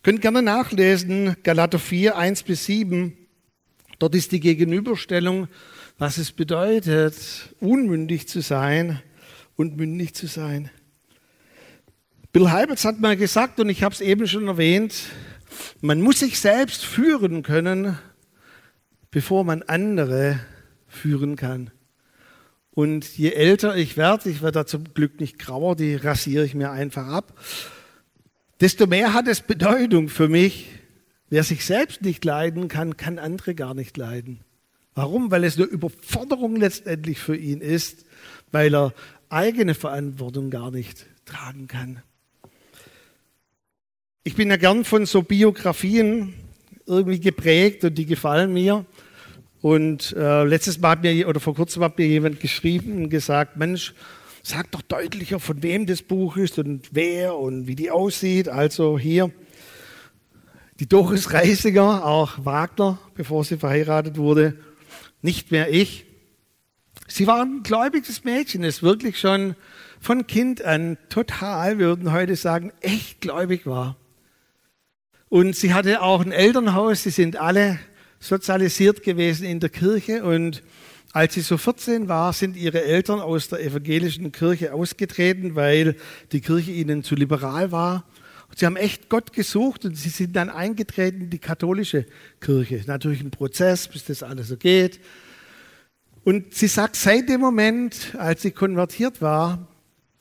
Könnt 0.01 0.21
gerne 0.21 0.41
nachlesen, 0.41 1.35
Galater 1.43 1.77
4, 1.77 2.17
1 2.17 2.43
bis 2.43 2.65
7. 2.65 3.15
Dort 3.99 4.15
ist 4.15 4.31
die 4.31 4.39
Gegenüberstellung, 4.39 5.49
was 5.99 6.17
es 6.17 6.31
bedeutet, 6.31 7.53
unmündig 7.59 8.27
zu 8.29 8.41
sein 8.41 9.01
und 9.57 9.75
mündig 9.75 10.15
zu 10.15 10.27
sein. 10.27 10.71
Bill 12.31 12.51
Hybels 12.51 12.85
hat 12.85 13.01
mal 13.01 13.17
gesagt, 13.17 13.59
und 13.59 13.67
ich 13.67 13.83
habe 13.83 13.93
es 13.93 13.99
eben 13.99 14.25
schon 14.25 14.47
erwähnt, 14.47 14.95
man 15.81 15.99
muss 15.99 16.19
sich 16.19 16.39
selbst 16.39 16.85
führen 16.85 17.43
können, 17.43 17.97
bevor 19.11 19.43
man 19.43 19.61
andere 19.63 20.39
führen 20.87 21.35
kann. 21.35 21.69
Und 22.71 23.17
je 23.17 23.31
älter 23.31 23.75
ich 23.75 23.97
werde, 23.97 24.29
ich 24.29 24.41
werde 24.41 24.59
da 24.59 24.65
zum 24.65 24.93
Glück 24.93 25.19
nicht 25.19 25.37
grauer, 25.37 25.75
die 25.75 25.95
rasiere 25.95 26.45
ich 26.45 26.55
mir 26.55 26.71
einfach 26.71 27.07
ab, 27.07 27.37
desto 28.61 28.87
mehr 28.87 29.13
hat 29.13 29.27
es 29.27 29.41
Bedeutung 29.41 30.07
für 30.07 30.29
mich. 30.29 30.67
Wer 31.27 31.43
sich 31.43 31.65
selbst 31.65 32.03
nicht 32.03 32.23
leiden 32.23 32.69
kann, 32.69 32.95
kann 32.95 33.19
andere 33.19 33.53
gar 33.53 33.73
nicht 33.73 33.97
leiden. 33.97 34.45
Warum? 34.99 35.31
Weil 35.31 35.45
es 35.45 35.55
eine 35.55 35.65
Überforderung 35.65 36.57
letztendlich 36.57 37.19
für 37.19 37.37
ihn 37.37 37.61
ist, 37.61 38.03
weil 38.51 38.75
er 38.75 38.93
eigene 39.29 39.73
Verantwortung 39.73 40.49
gar 40.49 40.71
nicht 40.71 41.05
tragen 41.23 41.67
kann. 41.69 42.03
Ich 44.25 44.35
bin 44.35 44.49
ja 44.49 44.57
gern 44.57 44.83
von 44.83 45.05
so 45.05 45.21
Biografien 45.21 46.33
irgendwie 46.85 47.21
geprägt 47.21 47.85
und 47.85 47.97
die 47.97 48.07
gefallen 48.07 48.51
mir. 48.51 48.85
Und 49.61 50.11
äh, 50.17 50.43
letztes 50.43 50.81
Mal 50.81 50.89
hat 50.89 51.03
mir, 51.03 51.29
oder 51.29 51.39
vor 51.39 51.55
kurzem 51.55 51.81
hat 51.81 51.97
mir 51.97 52.05
jemand 52.05 52.41
geschrieben 52.41 53.03
und 53.03 53.09
gesagt, 53.09 53.55
Mensch, 53.55 53.93
sag 54.43 54.69
doch 54.71 54.81
deutlicher, 54.81 55.39
von 55.39 55.63
wem 55.63 55.85
das 55.85 56.01
Buch 56.01 56.35
ist 56.35 56.59
und 56.59 56.89
wer 56.91 57.37
und 57.37 57.67
wie 57.67 57.75
die 57.75 57.89
aussieht. 57.89 58.49
Also 58.49 58.99
hier 58.99 59.31
die 60.81 60.89
Doris 60.89 61.31
Reisiger, 61.31 62.05
auch 62.05 62.43
Wagner, 62.43 62.99
bevor 63.15 63.45
sie 63.45 63.55
verheiratet 63.55 64.17
wurde, 64.17 64.57
nicht 65.21 65.51
mehr 65.51 65.71
ich. 65.71 66.05
Sie 67.07 67.27
war 67.27 67.41
ein 67.41 67.63
gläubiges 67.63 68.23
Mädchen, 68.23 68.63
ist 68.63 68.83
wirklich 68.83 69.19
schon 69.19 69.55
von 69.99 70.27
Kind 70.27 70.63
an 70.63 70.97
total, 71.09 71.79
wir 71.79 71.87
würden 71.87 72.11
heute 72.11 72.35
sagen, 72.35 72.71
echt 72.81 73.21
gläubig 73.21 73.65
war. 73.65 73.97
Und 75.27 75.55
sie 75.55 75.73
hatte 75.73 76.01
auch 76.01 76.21
ein 76.21 76.31
Elternhaus, 76.31 77.03
sie 77.03 77.09
sind 77.09 77.37
alle 77.37 77.79
sozialisiert 78.19 79.03
gewesen 79.03 79.45
in 79.45 79.59
der 79.59 79.69
Kirche 79.69 80.23
und 80.23 80.63
als 81.11 81.33
sie 81.33 81.41
so 81.41 81.57
14 81.57 82.07
war, 82.07 82.33
sind 82.33 82.55
ihre 82.55 82.83
Eltern 82.83 83.19
aus 83.19 83.49
der 83.49 83.61
evangelischen 83.61 84.31
Kirche 84.31 84.73
ausgetreten, 84.73 85.55
weil 85.55 85.95
die 86.31 86.41
Kirche 86.41 86.71
ihnen 86.71 87.03
zu 87.03 87.15
liberal 87.15 87.71
war. 87.71 88.05
Und 88.49 88.59
sie 88.59 88.65
haben 88.65 88.75
echt 88.75 89.09
Gott 89.09 89.33
gesucht 89.33 89.85
und 89.85 89.95
sie 89.95 90.09
sind 90.09 90.35
dann 90.35 90.49
eingetreten 90.49 91.21
in 91.21 91.29
die 91.29 91.39
katholische 91.39 92.05
Kirche. 92.41 92.83
Natürlich 92.87 93.21
ein 93.21 93.31
Prozess, 93.31 93.87
bis 93.87 94.05
das 94.05 94.23
alles 94.23 94.47
so 94.49 94.57
geht. 94.57 94.99
Und 96.23 96.53
sie 96.53 96.67
sagt, 96.67 96.95
seit 96.95 97.29
dem 97.29 97.41
Moment, 97.41 98.15
als 98.17 98.41
sie 98.41 98.51
konvertiert 98.51 99.21
war, 99.21 99.67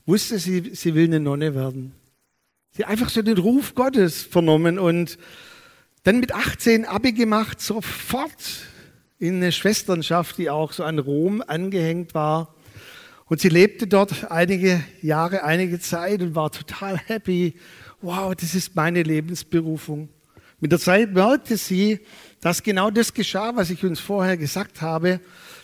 wusste 0.07 0.39
sie, 0.39 0.75
sie 0.75 0.95
will 0.95 1.05
eine 1.05 1.21
Nonne 1.21 1.55
werden. 1.55 1.93
Sie 2.71 2.85
hat 2.85 2.91
einfach 2.91 3.11
so 3.11 3.23
den 3.23 3.39
Ruf 3.39 3.75
Gottes 3.75 4.23
vernommen 4.23 4.79
und 4.79 5.19
dann 6.05 6.21
mit 6.21 6.33
18 6.33 6.85
Abi 6.85 7.13
gemacht, 7.13 7.61
sofort 7.61 8.63
in 9.19 9.37
eine 9.37 9.53
Schwesternschaft, 9.53 10.39
die 10.39 10.49
auch 10.49 10.73
so 10.73 10.85
an 10.85 10.99
Rom 10.99 11.43
angehängt 11.47 12.15
war. 12.15 12.55
Und 13.29 13.41
sie 13.41 13.49
lebte 13.49 13.87
dort 13.87 14.31
einige 14.31 14.83
Jahre, 15.03 15.45
einige 15.45 15.79
Zeit 15.81 16.23
und 16.23 16.35
war 16.35 16.51
total 16.51 16.99
happy. 16.99 17.55
Wow, 18.01 18.35
das 18.35 18.55
ist 18.55 18.75
meine 18.75 19.03
Lebensberufung. 19.03 20.09
Mit 20.61 20.73
der 20.73 20.79
Zeit 20.79 21.13
merkte 21.13 21.57
sie, 21.57 22.01
dass 22.41 22.63
genau 22.63 22.91
das 22.91 23.15
geschah, 23.15 23.55
was 23.55 23.71
ich 23.71 23.85
uns 23.85 24.01
vorher 24.01 24.37
gesagt 24.37 24.81
habe 24.81 25.21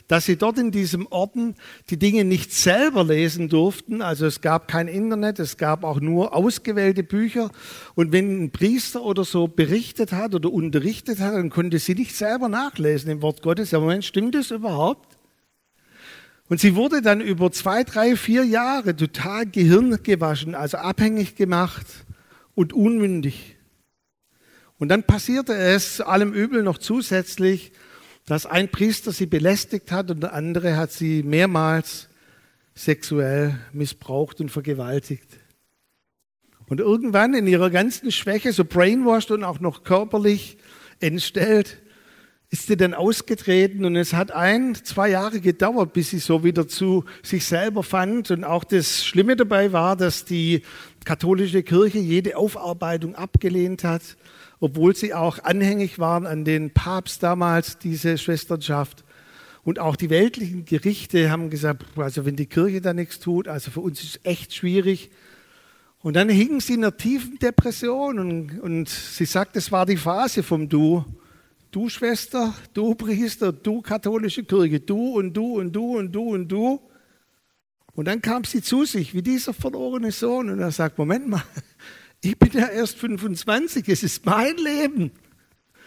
dass 0.09 0.27
sie 0.27 0.37
dort 0.37 0.59
in 0.59 0.71
diesem 0.71 1.07
Orden 1.07 1.55
die 1.89 1.99
Dinge 1.99 2.25
nicht 2.25 2.53
selber 2.53 3.05
lesen 3.05 3.49
durften. 3.49 4.03
Also 4.03 4.27
es 4.27 4.41
gab 4.41 4.69
kein 4.69 4.89
Internet, 4.89 5.39
es 5.39 5.57
gab 5.57 5.85
auch 5.85 6.01
nur 6.01 6.35
ausgewählte 6.35 7.03
Bücher. 7.03 7.51
Und 7.95 8.13
wenn 8.13 8.45
ein 8.45 8.51
Priester 8.51 9.03
oder 9.03 9.25
so 9.25 9.49
berichtet 9.49 10.13
hat 10.13 10.35
oder 10.35 10.53
unterrichtet 10.53 11.21
hat, 11.21 11.35
dann 11.35 11.51
konnte 11.51 11.79
sie 11.79 11.95
nicht 11.95 12.15
selber 12.15 12.49
nachlesen 12.49 13.11
im 13.11 13.23
Wort 13.23 13.43
Gottes. 13.43 13.71
Ja, 13.71 13.81
Moment, 13.81 14.05
stimmt 14.05 14.35
das 14.35 14.51
überhaupt? 14.51 15.14
Und 16.49 16.61
sie 16.61 16.75
wurde 16.75 17.01
dann 17.01 17.21
über 17.21 17.51
zwei, 17.53 17.85
drei, 17.85 18.17
vier 18.17 18.45
Jahre 18.45 18.95
total 18.95 19.47
gehirngewaschen, 19.47 20.55
also 20.55 20.77
abhängig 20.77 21.37
gemacht 21.37 21.87
und 22.55 22.73
unmündig. 22.73 23.57
Und 24.79 24.89
dann 24.89 25.05
passierte 25.05 25.55
es 25.55 26.01
allem 26.01 26.35
Übel 26.35 26.63
noch 26.63 26.79
zusätzlich, 26.79 27.73
dass 28.27 28.45
ein 28.47 28.71
Priester 28.71 29.13
sie 29.13 29.27
belästigt 29.27 29.93
hat 29.93 30.11
und 30.11 30.23
der 30.23 30.35
andere 30.35 30.77
hat 30.77 30.93
sie 30.93 31.23
mehrmals 31.23 32.09
sexuell 32.75 33.59
missbraucht 33.73 34.41
und 34.41 34.51
vergewaltigt. 34.51 35.39
Und 36.67 36.81
irgendwann 36.81 37.35
in 37.35 37.47
ihrer 37.47 37.71
ganzen 37.71 38.11
Schwäche, 38.11 38.53
so 38.53 38.65
brainwashed 38.65 39.31
und 39.31 39.45
auch 39.45 39.61
noch 39.61 39.85
körperlich 39.85 40.57
entstellt, 41.01 41.79
ist 42.55 42.69
sie 42.69 42.77
dann 42.77 42.95
ausgetreten 42.95 43.85
und 43.85 43.97
es 43.97 44.13
hat 44.13 44.31
ein, 44.31 44.77
zwei 44.77 45.11
Jahre 45.11 45.41
gedauert, 45.41 45.93
bis 45.93 46.11
sie 46.11 46.21
so 46.21 46.45
wieder 46.45 46.69
zu 46.69 47.05
sich 47.21 47.45
selber 47.47 47.83
fand. 47.83 48.31
Und 48.31 48.45
auch 48.45 48.63
das 48.63 49.05
Schlimme 49.05 49.35
dabei 49.35 49.73
war, 49.73 49.97
dass 49.97 50.25
die 50.25 50.63
katholische 51.05 51.65
Kirche 51.65 51.99
jede 51.99 52.37
Aufarbeitung 52.37 53.17
abgelehnt 53.17 53.83
hat 53.83 54.03
obwohl 54.61 54.97
sie 54.97 55.13
auch 55.13 55.41
anhängig 55.45 55.99
waren 55.99 56.27
an 56.27 56.47
den 56.47 56.71
Papst 56.71 57.23
damals, 57.23 57.77
diese 57.77 58.17
Schwesternschaft. 58.17 59.05
Und 59.63 59.79
auch 59.79 59.95
die 59.95 60.09
weltlichen 60.09 60.65
Gerichte 60.65 61.31
haben 61.31 61.51
gesagt, 61.51 61.85
also 61.97 62.25
wenn 62.25 62.37
die 62.37 62.47
Kirche 62.47 62.81
da 62.81 62.95
nichts 62.95 63.19
tut, 63.19 63.47
also 63.47 63.71
für 63.71 63.81
uns 63.81 64.03
ist 64.03 64.17
es 64.17 64.21
echt 64.25 64.55
schwierig. 64.55 65.11
Und 66.01 66.17
dann 66.17 66.31
hingen 66.31 66.61
sie 66.61 66.75
in 66.75 66.85
einer 66.85 66.97
tiefen 66.97 67.39
Depression 67.39 68.19
und, 68.19 68.59
und 68.61 68.89
sie 68.89 69.27
sagt, 69.27 69.57
es 69.57 69.71
war 69.71 69.85
die 69.85 69.99
Phase 69.99 70.43
vom 70.43 70.71
Du. 70.71 71.05
Du 71.75 71.89
Schwester, 71.89 72.55
du 72.73 72.95
Priester, 72.95 73.51
du 73.51 73.83
katholische 73.83 74.45
Kirche, 74.45 74.79
du 74.79 75.15
und 75.19 75.35
du 75.35 75.59
und 75.59 75.73
du 75.73 75.99
und 75.99 76.13
du 76.13 76.23
und 76.33 76.47
du. 76.47 76.81
Und 77.95 78.05
dann 78.05 78.23
kam 78.23 78.45
sie 78.45 78.63
zu 78.63 78.85
sich, 78.85 79.13
wie 79.13 79.23
dieser 79.23 79.53
verlorene 79.53 80.13
Sohn, 80.13 80.51
und 80.51 80.61
er 80.61 80.71
sagt, 80.71 80.99
Moment 80.99 81.27
mal, 81.27 81.43
ich 82.23 82.39
bin 82.39 82.53
ja 82.53 82.69
erst 82.69 82.99
25, 82.99 83.89
es 83.89 84.05
ist 84.05 84.25
mein 84.25 84.57
Leben. 84.57 85.11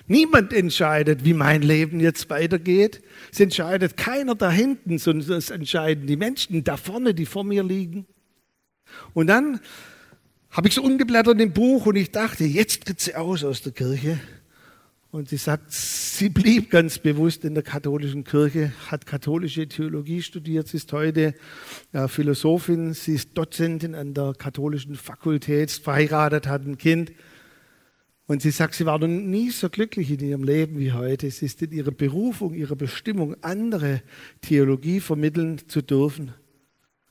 Niemand 0.08 0.52
entscheidet, 0.52 1.24
wie 1.24 1.34
mein 1.34 1.62
Leben 1.62 2.02
jetzt 2.02 2.30
weitergeht. 2.30 3.02
Es 3.32 3.40
entscheidet 3.40 3.96
keiner 3.96 4.36
da 4.36 4.52
hinten, 4.52 4.98
sondern 4.98 5.38
es 5.38 5.52
entscheiden 5.52 6.06
die 6.06 6.18
Menschen 6.18 6.66
da 6.66 6.76
vorne, 6.76 7.14
die 7.14 7.26
vor 7.26 7.46
mir 7.46 7.64
liegen. 7.64 8.06
Und 9.14 9.28
dann 9.28 9.62
habe 10.50 10.68
ich 10.68 10.74
so 10.74 10.84
umgeblättert 10.84 11.40
im 11.40 11.54
Buch 11.54 11.86
und 11.86 11.96
ich 11.96 12.12
dachte, 12.12 12.44
jetzt 12.44 12.84
tritt 12.84 13.00
sie 13.00 13.16
aus 13.16 13.46
aus 13.46 13.62
der 13.62 13.72
Kirche. 13.72 14.20
Und 15.18 15.30
sie 15.30 15.38
sagt, 15.38 15.72
sie 15.72 16.30
blieb 16.30 16.70
ganz 16.70 17.00
bewusst 17.00 17.44
in 17.44 17.56
der 17.56 17.64
katholischen 17.64 18.24
Kirche, 18.24 18.72
hat 18.92 19.08
katholische 19.08 19.68
Theologie 19.68 20.22
studiert, 20.22 20.68
sie 20.68 20.78
ist 20.78 20.94
heute 20.94 21.34
äh, 21.92 22.08
Philosophin, 22.08 22.94
sie 22.94 23.16
ist 23.16 23.36
Dozentin 23.36 23.96
an 23.96 24.14
der 24.14 24.34
katholischen 24.38 24.94
Fakultät, 24.94 25.72
verheiratet, 25.72 26.46
hat 26.46 26.68
ein 26.68 26.78
Kind. 26.78 27.14
Und 28.28 28.44
sie 28.44 28.52
sagt, 28.52 28.76
sie 28.76 28.86
war 28.86 29.00
noch 29.00 29.08
nie 29.08 29.50
so 29.50 29.72
glücklich 29.72 30.12
in 30.12 30.20
ihrem 30.20 30.44
Leben 30.44 30.78
wie 30.78 30.92
heute. 30.92 31.32
Sie 31.32 31.48
ist 31.48 31.64
in 31.64 31.72
ihrer 31.72 31.90
Berufung, 31.90 32.54
ihrer 32.54 32.76
Bestimmung, 32.76 33.36
andere 33.42 34.04
Theologie 34.42 35.00
vermitteln 35.00 35.68
zu 35.68 35.82
dürfen. 35.82 36.36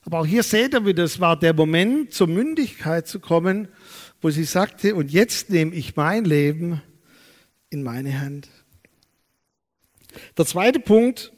Aber 0.03 0.21
auch 0.21 0.25
hier 0.25 0.43
seht 0.43 0.73
ihr 0.73 0.85
wieder, 0.85 1.03
es 1.03 1.19
war 1.19 1.37
der 1.37 1.53
Moment, 1.53 2.13
zur 2.13 2.27
Mündigkeit 2.27 3.05
zu 3.05 3.19
kommen, 3.19 3.67
wo 4.21 4.29
sie 4.29 4.45
sagte, 4.45 4.95
und 4.95 5.11
jetzt 5.11 5.49
nehme 5.49 5.75
ich 5.75 5.97
mein 5.97 6.23
Leben 6.23 6.81
in 7.69 7.83
meine 7.83 8.19
Hand. 8.19 8.49
Der 10.37 10.45
zweite 10.45 10.79
Punkt, 10.79 11.33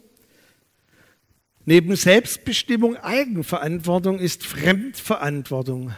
neben 1.65 1.95
Selbstbestimmung, 1.95 2.97
Eigenverantwortung 2.97 4.19
ist 4.19 4.45
Fremdverantwortung. 4.45 5.93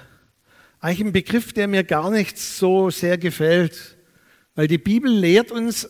Eigentlich 0.79 1.07
ein 1.07 1.13
Begriff, 1.13 1.53
der 1.53 1.67
mir 1.67 1.83
gar 1.83 2.09
nicht 2.09 2.37
so 2.37 2.89
sehr 2.89 3.17
gefällt, 3.17 3.97
weil 4.55 4.67
die 4.67 4.77
Bibel 4.77 5.11
lehrt 5.11 5.51
uns 5.51 5.89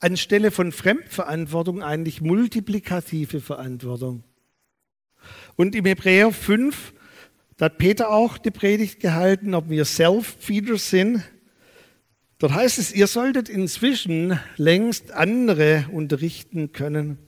anstelle 0.00 0.50
von 0.50 0.72
Fremdverantwortung 0.72 1.82
eigentlich 1.82 2.20
multiplikative 2.20 3.40
Verantwortung. 3.40 4.24
Und 5.56 5.74
im 5.74 5.84
Hebräer 5.84 6.32
5, 6.32 6.92
da 7.56 7.66
hat 7.66 7.78
Peter 7.78 8.10
auch 8.10 8.38
die 8.38 8.50
Predigt 8.50 9.00
gehalten, 9.00 9.54
ob 9.54 9.70
wir 9.70 9.84
Self-Feeder 9.84 10.76
sind. 10.76 11.22
Dort 12.38 12.52
heißt 12.52 12.78
es, 12.78 12.92
ihr 12.92 13.06
solltet 13.06 13.48
inzwischen 13.48 14.38
längst 14.56 15.12
andere 15.12 15.86
unterrichten 15.90 16.72
können. 16.72 17.18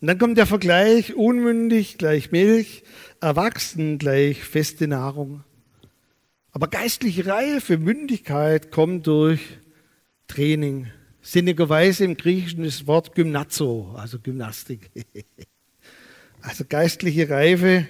Und 0.00 0.08
dann 0.08 0.18
kommt 0.18 0.38
der 0.38 0.46
Vergleich, 0.46 1.14
unmündig 1.14 1.98
gleich 1.98 2.30
Milch, 2.30 2.84
erwachsen 3.20 3.98
gleich 3.98 4.44
feste 4.44 4.86
Nahrung. 4.86 5.42
Aber 6.52 6.68
geistliche 6.68 7.26
Reife, 7.26 7.78
Mündigkeit 7.78 8.70
kommt 8.70 9.06
durch 9.06 9.40
Training. 10.28 10.88
Sinnigerweise 11.20 12.04
im 12.04 12.16
Griechischen 12.16 12.62
das 12.62 12.86
Wort 12.86 13.14
Gymnazo, 13.14 13.94
also 13.96 14.18
Gymnastik. 14.18 14.90
Also 16.42 16.64
geistliche 16.68 17.28
Reife, 17.28 17.88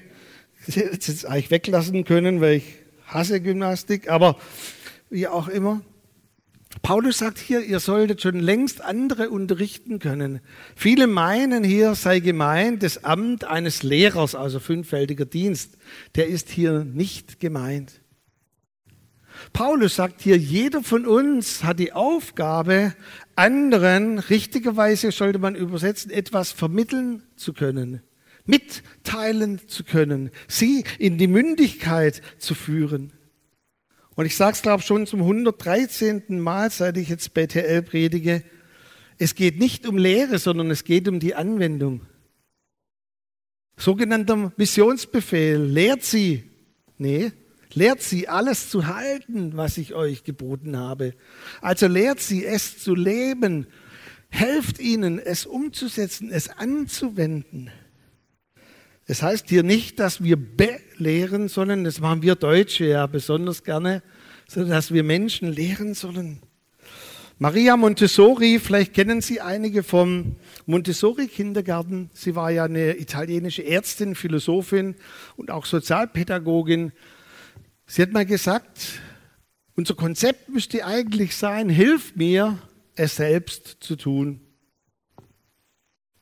ich 0.66 0.76
hätte 0.76 1.12
jetzt 1.12 1.26
eigentlich 1.26 1.50
weglassen 1.50 2.04
können, 2.04 2.40
weil 2.40 2.56
ich 2.56 2.64
hasse 3.04 3.42
Gymnastik, 3.42 4.08
aber 4.08 4.38
wie 5.10 5.28
auch 5.28 5.48
immer. 5.48 5.82
Paulus 6.82 7.18
sagt 7.18 7.38
hier, 7.38 7.62
ihr 7.62 7.80
solltet 7.80 8.22
schon 8.22 8.38
längst 8.38 8.80
andere 8.80 9.30
unterrichten 9.30 9.98
können. 9.98 10.40
Viele 10.74 11.06
meinen, 11.06 11.64
hier 11.64 11.94
sei 11.94 12.20
gemeint 12.20 12.82
das 12.82 13.04
Amt 13.04 13.44
eines 13.44 13.82
Lehrers, 13.82 14.34
also 14.34 14.60
fünffältiger 14.60 15.24
Dienst. 15.24 15.78
Der 16.14 16.28
ist 16.28 16.48
hier 16.50 16.84
nicht 16.84 17.40
gemeint. 17.40 18.00
Paulus 19.52 19.96
sagt 19.96 20.22
hier, 20.22 20.36
jeder 20.36 20.82
von 20.82 21.06
uns 21.06 21.62
hat 21.62 21.78
die 21.78 21.92
Aufgabe, 21.92 22.94
anderen, 23.34 24.18
richtigerweise 24.18 25.12
sollte 25.12 25.38
man 25.38 25.54
übersetzen, 25.54 26.10
etwas 26.10 26.52
vermitteln 26.52 27.22
zu 27.36 27.52
können, 27.52 28.02
mitteilen 28.44 29.60
zu 29.68 29.84
können, 29.84 30.30
sie 30.48 30.84
in 30.98 31.18
die 31.18 31.26
Mündigkeit 31.26 32.22
zu 32.38 32.54
führen. 32.54 33.12
Und 34.16 34.24
ich 34.24 34.34
sage 34.34 34.52
es, 34.52 34.62
glaube 34.62 34.80
ich, 34.80 34.86
schon 34.86 35.06
zum 35.06 35.20
113. 35.20 36.40
Mal, 36.40 36.70
seit 36.70 36.96
ich 36.96 37.10
jetzt 37.10 37.34
BTL 37.34 37.82
predige. 37.82 38.42
Es 39.18 39.34
geht 39.34 39.58
nicht 39.58 39.86
um 39.86 39.98
Lehre, 39.98 40.38
sondern 40.38 40.70
es 40.70 40.84
geht 40.84 41.06
um 41.06 41.20
die 41.20 41.34
Anwendung. 41.34 42.00
Sogenannter 43.76 44.52
Missionsbefehl. 44.56 45.62
Lehrt 45.62 46.02
sie. 46.02 46.44
Nee, 46.98 47.32
lehrt 47.74 48.00
sie 48.00 48.26
alles 48.26 48.70
zu 48.70 48.86
halten, 48.86 49.54
was 49.56 49.76
ich 49.76 49.94
euch 49.94 50.24
geboten 50.24 50.78
habe. 50.78 51.12
Also 51.60 51.86
lehrt 51.86 52.20
sie 52.20 52.44
es 52.44 52.78
zu 52.78 52.94
leben. 52.94 53.66
Helft 54.28 54.80
ihnen, 54.80 55.18
es 55.18 55.44
umzusetzen, 55.44 56.30
es 56.30 56.48
anzuwenden. 56.48 57.70
Es 59.08 59.22
heißt 59.22 59.48
hier 59.48 59.62
nicht, 59.62 60.00
dass 60.00 60.24
wir 60.24 60.36
belehren 60.36 61.46
sollen, 61.46 61.84
das 61.84 62.00
machen 62.00 62.22
wir 62.22 62.34
Deutsche 62.34 62.86
ja 62.86 63.06
besonders 63.06 63.62
gerne, 63.62 64.02
sondern 64.48 64.72
dass 64.72 64.92
wir 64.92 65.04
Menschen 65.04 65.52
lehren 65.52 65.94
sollen. 65.94 66.40
Maria 67.38 67.76
Montessori, 67.76 68.58
vielleicht 68.58 68.94
kennen 68.94 69.20
Sie 69.20 69.40
einige 69.40 69.84
vom 69.84 70.36
Montessori-Kindergarten. 70.64 72.10
Sie 72.14 72.34
war 72.34 72.50
ja 72.50 72.64
eine 72.64 72.98
italienische 72.98 73.64
Ärztin, 73.64 74.16
Philosophin 74.16 74.96
und 75.36 75.52
auch 75.52 75.66
Sozialpädagogin. 75.66 76.90
Sie 77.86 78.02
hat 78.02 78.10
mal 78.10 78.26
gesagt, 78.26 79.00
unser 79.76 79.94
Konzept 79.94 80.48
müsste 80.48 80.84
eigentlich 80.84 81.36
sein, 81.36 81.68
hilf 81.68 82.16
mir, 82.16 82.58
es 82.96 83.16
selbst 83.16 83.76
zu 83.80 83.94
tun. 83.94 84.40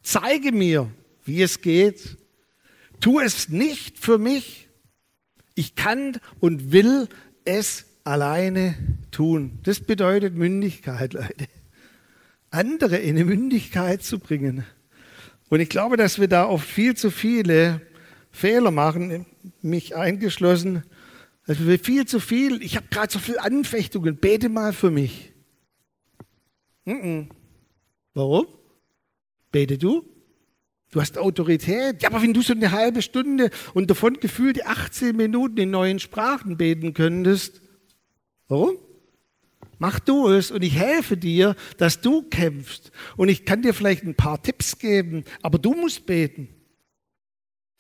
Zeige 0.03 0.53
mir, 0.53 0.91
wie 1.25 1.41
es 1.41 1.63
geht 1.63 2.19
Tu 3.05 3.21
es 3.21 3.51
nicht 3.51 3.99
für 3.99 4.17
mich. 4.17 4.71
Ich 5.55 5.75
kann 5.75 6.17
und 6.41 6.73
will 6.73 7.07
es 7.45 7.85
alleine 8.03 8.77
tun. 9.11 9.59
Das 9.65 9.81
bedeutet 9.81 10.37
Mündigkeit, 10.37 11.13
Leute. 11.13 11.47
Andere 12.49 12.97
in 12.97 13.17
eine 13.17 13.27
Mündigkeit 13.27 14.03
zu 14.03 14.19
bringen. 14.19 14.65
Und 15.51 15.61
ich 15.61 15.69
glaube, 15.69 15.99
dass 15.99 16.19
wir 16.19 16.29
da 16.29 16.49
oft 16.49 16.67
viel 16.67 16.97
zu 16.97 17.11
viele 17.11 17.83
Fehler 18.31 18.71
machen, 18.71 19.27
mich 19.61 19.95
eingeschlossen. 19.95 20.83
Dass 21.47 21.59
viel 21.59 22.07
zu 22.07 22.21
viel, 22.21 22.63
ich 22.63 22.75
habe 22.75 22.87
gerade 22.89 23.13
so 23.13 23.19
viel 23.19 23.39
Anfechtungen, 23.39 24.17
bete 24.17 24.49
mal 24.49 24.73
für 24.73 24.91
mich. 24.91 25.35
Warum? 28.15 28.47
Bete 29.53 29.77
du? 29.77 30.14
Du 30.95 31.01
hast 31.01 31.19
Autorität. 31.19 32.03
Ja, 32.03 32.09
aber 32.09 32.23
wenn 32.23 32.33
du 32.33 32.41
so 32.41 32.53
eine 32.53 32.71
halbe 32.71 33.03
Stunde 33.03 33.51
und 33.75 33.91
davon 33.91 34.15
gefühlt 34.15 34.65
18 34.65 35.17
Minuten 35.17 35.59
in 35.59 35.73
neuen 35.73 35.99
Sprachen 35.99 36.57
beten 36.57 36.95
könntest, 36.95 37.61
warum? 38.47 38.77
Mach 39.81 39.99
du 39.99 40.29
es 40.29 40.53
und 40.53 40.63
ich 40.63 40.77
helfe 40.77 41.17
dir, 41.17 41.57
dass 41.79 42.01
du 42.01 42.23
kämpfst. 42.23 42.93
Und 43.17 43.29
ich 43.29 43.45
kann 43.45 43.63
dir 43.63 43.75
vielleicht 43.75 44.05
ein 44.05 44.15
paar 44.15 44.41
Tipps 44.41 44.79
geben, 44.79 45.25
aber 45.43 45.59
du 45.59 45.75
musst 45.75 46.07
beten. 46.07 46.49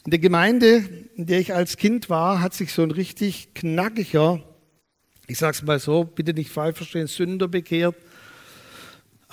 In 0.04 0.10
der 0.10 0.18
Gemeinde, 0.18 0.84
in 1.14 1.26
der 1.26 1.38
ich 1.38 1.54
als 1.54 1.76
Kind 1.76 2.10
war, 2.10 2.40
hat 2.40 2.52
sich 2.52 2.72
so 2.72 2.82
ein 2.82 2.90
richtig 2.90 3.54
knackiger, 3.54 4.42
ich 5.28 5.38
sag's 5.38 5.62
mal 5.62 5.78
so, 5.78 6.02
bitte 6.02 6.34
nicht 6.34 6.50
falsch 6.50 6.78
verstehen, 6.78 7.06
Sünder 7.06 7.46
bekehrt. 7.46 7.94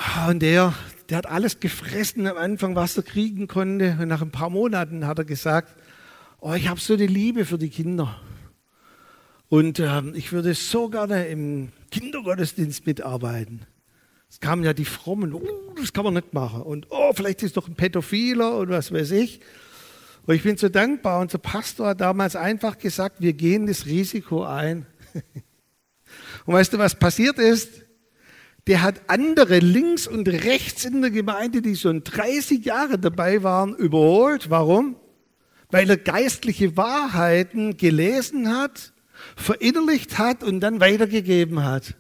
Ah, 0.04 0.30
und 0.30 0.40
der, 0.40 0.74
der 1.10 1.20
hat 1.20 1.28
alles 1.28 1.60
gefressen 1.60 2.26
am 2.26 2.36
Anfang, 2.36 2.76
was 2.76 2.98
er 2.98 3.04
kriegen 3.04 3.48
konnte. 3.48 3.98
Und 4.02 4.08
nach 4.08 4.24
ein 4.24 4.32
paar 4.32 4.50
Monaten 4.50 5.06
hat 5.06 5.20
er 5.20 5.26
gesagt, 5.26 5.76
oh, 6.40 6.54
ich 6.54 6.68
habe 6.68 6.80
so 6.80 6.96
eine 6.96 7.06
Liebe 7.06 7.46
für 7.46 7.60
die 7.60 7.70
Kinder. 7.70 8.20
Und 9.48 9.78
äh, 9.78 10.02
ich 10.16 10.32
würde 10.32 10.56
so 10.56 10.90
gerne 10.90 11.28
im 11.28 11.72
Kindergottesdienst 11.92 12.88
mitarbeiten. 12.88 13.68
Es 14.28 14.40
kamen 14.40 14.64
ja 14.64 14.74
die 14.74 14.86
Frommen, 14.86 15.36
oh, 15.36 15.76
das 15.78 15.94
kann 15.94 16.06
man 16.06 16.16
nicht 16.16 16.34
machen. 16.34 16.64
Und 16.64 16.88
oh, 16.90 17.14
vielleicht 17.14 17.44
ist 17.44 17.56
doch 17.56 17.68
ein 17.68 17.76
Pädophiler 17.76 18.58
und 18.58 18.70
was 18.70 18.92
weiß 18.92 19.12
ich. 19.12 19.40
Und 20.26 20.34
ich 20.34 20.42
bin 20.42 20.58
so 20.58 20.70
dankbar. 20.70 21.20
Unser 21.20 21.38
Pastor 21.38 21.90
hat 21.90 22.02
damals 22.02 22.36
einfach 22.36 22.80
gesagt, 22.80 23.18
wir 23.20 23.34
gehen 23.34 23.68
das 23.68 23.86
Risiko 23.86 24.46
ein. 24.46 24.88
Und 26.46 26.56
weißt 26.56 26.74
du, 26.74 26.78
was 26.78 26.96
passiert 26.96 27.38
ist? 27.38 27.81
Der 28.68 28.84
hat 28.84 29.02
andere 29.08 29.60
links 29.60 30.08
und 30.08 30.28
rechts 30.28 30.86
in 30.86 31.02
der 31.02 31.12
Gemeinde, 31.12 31.62
die 31.62 31.76
schon 31.76 32.04
30 32.04 32.64
Jahre 32.64 33.00
dabei 33.00 33.44
waren, 33.44 33.76
überholt. 33.76 34.50
Warum? 34.50 34.96
Weil 35.70 35.90
er 35.90 35.98
geistliche 35.98 36.78
Wahrheiten 36.78 37.78
gelesen 37.78 38.56
hat, 38.56 38.94
verinnerlicht 39.36 40.18
hat 40.18 40.44
und 40.44 40.60
dann 40.60 40.80
weitergegeben 40.80 41.64
hat. 41.64 41.96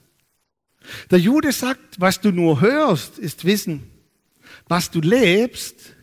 Der 1.09 1.19
Jude 1.19 1.51
sagt, 1.51 1.99
was 1.99 2.21
du 2.21 2.31
nur 2.31 2.61
hörst, 2.61 3.17
ist 3.17 3.45
Wissen. 3.45 3.83
Was 4.67 4.91
du 4.91 4.99
lebst, 4.99 5.95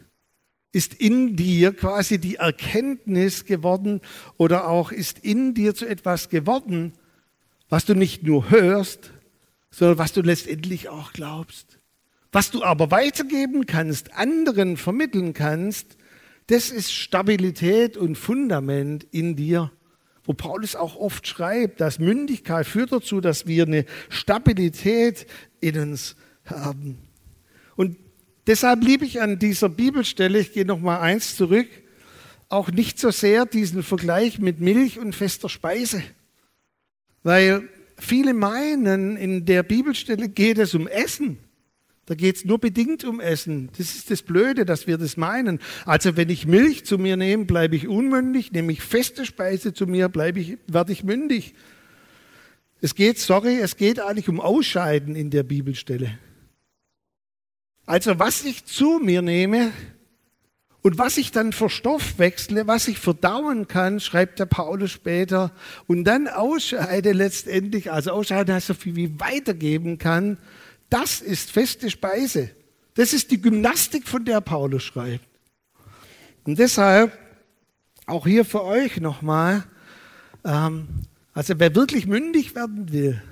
ist 0.73 0.94
in 0.94 1.37
dir 1.37 1.73
quasi 1.73 2.18
die 2.18 2.37
Erkenntnis 2.37 3.44
geworden 3.44 4.01
oder 4.37 4.68
auch 4.68 4.92
ist 4.92 5.18
in 5.21 5.55
dir 5.55 5.75
zu 5.75 5.87
etwas 5.87 6.29
geworden, 6.29 6.92
was 7.68 7.85
du 7.85 7.94
nicht 7.94 8.23
nur 8.23 8.51
hörst, 8.51 9.11
sondern 9.70 9.98
was 9.98 10.12
du 10.12 10.22
letztendlich 10.22 10.88
auch 10.88 11.12
glaubst. 11.12 11.78
Was 12.33 12.50
du 12.50 12.62
aber 12.62 12.90
weitergeben 12.90 13.66
kannst, 13.66 14.14
anderen 14.14 14.76
vermitteln 14.76 15.33
kannst, 15.33 15.96
das 16.48 16.70
ist 16.70 16.92
Stabilität 16.92 17.96
und 17.96 18.16
Fundament 18.16 19.07
in 19.11 19.37
dir. 19.37 19.70
Wo 20.24 20.35
Paulus 20.35 20.76
auch 20.76 20.96
oft 20.96 21.26
schreibt, 21.26 21.81
dass 21.81 21.98
Mündigkeit 21.98 22.66
führt 22.66 22.92
dazu, 22.92 23.20
dass 23.20 23.46
wir 23.46 23.64
eine 23.64 23.87
Stabilität 24.11 25.26
in 25.61 25.78
uns 25.78 26.16
haben. 26.44 26.98
Und 27.76 27.96
deshalb 28.46 28.83
liebe 28.83 29.04
ich 29.04 29.22
an 29.22 29.38
dieser 29.38 29.68
Bibelstelle, 29.68 30.38
ich 30.38 30.52
gehe 30.52 30.66
noch 30.66 30.81
mal 30.81 31.00
eins 31.00 31.37
zurück, 31.37 31.68
auch 32.50 32.70
nicht 32.70 32.98
so 32.98 33.11
sehr 33.11 33.46
diesen 33.46 33.83
Vergleich 33.83 34.38
mit 34.38 34.61
Milch 34.61 34.98
und 34.98 35.14
fester 35.14 35.48
Speise. 35.48 36.02
Weil 37.22 37.68
viele 37.98 38.34
meinen, 38.34 39.16
in 39.16 39.44
der 39.44 39.62
Bibelstelle 39.62 40.28
geht 40.28 40.58
es 40.58 40.74
um 40.74 40.87
Essen. 40.87 41.38
Da 42.06 42.14
geht 42.14 42.37
es 42.37 42.44
nur 42.46 42.58
bedingt 42.58 43.04
um 43.04 43.20
Essen. 43.20 43.68
Das 43.76 43.94
ist 43.94 44.11
das 44.11 44.22
Blöde, 44.22 44.64
dass 44.64 44.87
wir 44.87 44.96
das 44.96 45.18
meinen. 45.18 45.58
Also 45.84 46.16
wenn 46.16 46.30
ich 46.30 46.46
Milch 46.46 46.87
zu 46.87 46.96
mir 46.96 47.18
nehme, 47.18 47.44
bleibe 47.44 47.76
ich 47.76 47.87
unmündig. 47.87 48.50
Nehme 48.50 48.72
ich 48.72 48.80
feste 48.80 49.26
Speise 49.26 49.74
zu 49.74 49.87
mir, 49.87 50.08
bleibe 50.08 50.40
ich, 50.40 50.56
werde 50.66 50.92
ich 50.92 51.04
mündig. 51.04 51.54
Es 52.80 52.94
geht, 52.94 53.18
sorry, 53.18 53.58
es 53.61 53.76
geht 53.76 54.00
eigentlich 54.00 54.28
um 54.30 54.40
Ausscheiden 54.40 55.16
in 55.16 55.28
der 55.28 55.42
Bibelstelle. 55.42 56.18
Also 57.84 58.18
was 58.18 58.44
ich 58.44 58.64
zu 58.64 59.00
mir 59.00 59.20
nehme, 59.20 59.72
und 60.82 60.96
was 60.96 61.16
ich 61.16 61.32
dann 61.32 61.52
verstoffwechsle, 61.52 62.66
was 62.66 62.86
ich 62.86 62.98
verdauen 62.98 63.66
kann, 63.66 63.98
schreibt 63.98 64.38
der 64.38 64.46
Paulus 64.46 64.92
später, 64.92 65.50
und 65.86 66.04
dann 66.04 66.28
ausscheide 66.28 67.12
letztendlich, 67.12 67.90
also 67.90 68.12
ausscheide 68.12 68.54
heißt 68.54 68.68
so 68.68 68.74
viel 68.74 68.94
wie 68.94 69.18
weitergeben 69.18 69.98
kann, 69.98 70.38
das 70.88 71.20
ist 71.20 71.50
feste 71.50 71.90
Speise. 71.90 72.50
Das 72.94 73.12
ist 73.12 73.30
die 73.30 73.40
Gymnastik, 73.40 74.08
von 74.08 74.24
der 74.24 74.40
Paulus 74.40 74.84
schreibt. 74.84 75.26
Und 76.44 76.58
deshalb 76.58 77.16
auch 78.06 78.26
hier 78.26 78.44
für 78.44 78.64
euch 78.64 79.00
nochmal, 79.00 79.64
ähm, 80.44 80.88
also 81.34 81.54
wer 81.58 81.74
wirklich 81.74 82.06
mündig 82.06 82.54
werden 82.54 82.92
will, 82.92 83.22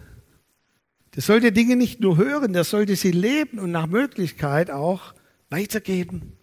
der 1.15 1.23
sollte 1.23 1.51
Dinge 1.51 1.77
nicht 1.77 2.01
nur 2.01 2.19
hören, 2.19 2.53
der 2.53 2.65
sollte 2.65 2.95
sie 2.95 3.11
leben 3.11 3.59
und 3.59 3.71
nach 3.71 3.87
Möglichkeit 3.87 4.71
auch 4.71 5.15
weitergeben. 5.49 6.37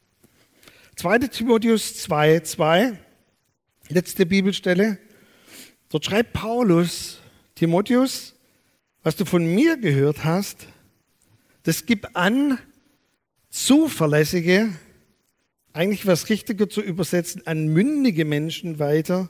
2. 0.95 1.19
Timotheus 1.27 1.97
2, 2.03 2.41
2, 2.41 2.99
letzte 3.89 4.25
Bibelstelle. 4.25 4.99
Dort 5.89 6.05
schreibt 6.05 6.33
Paulus 6.33 7.19
Timotheus, 7.55 8.35
was 9.01 9.15
du 9.15 9.25
von 9.25 9.43
mir 9.45 9.77
gehört 9.77 10.23
hast, 10.23 10.67
das 11.63 11.85
gib 11.85 12.07
an 12.13 12.59
zuverlässige, 13.49 14.69
eigentlich 15.73 16.05
was 16.05 16.29
richtiger 16.29 16.69
zu 16.69 16.81
übersetzen, 16.81 17.45
an 17.47 17.67
mündige 17.67 18.23
Menschen 18.23 18.77
weiter, 18.77 19.29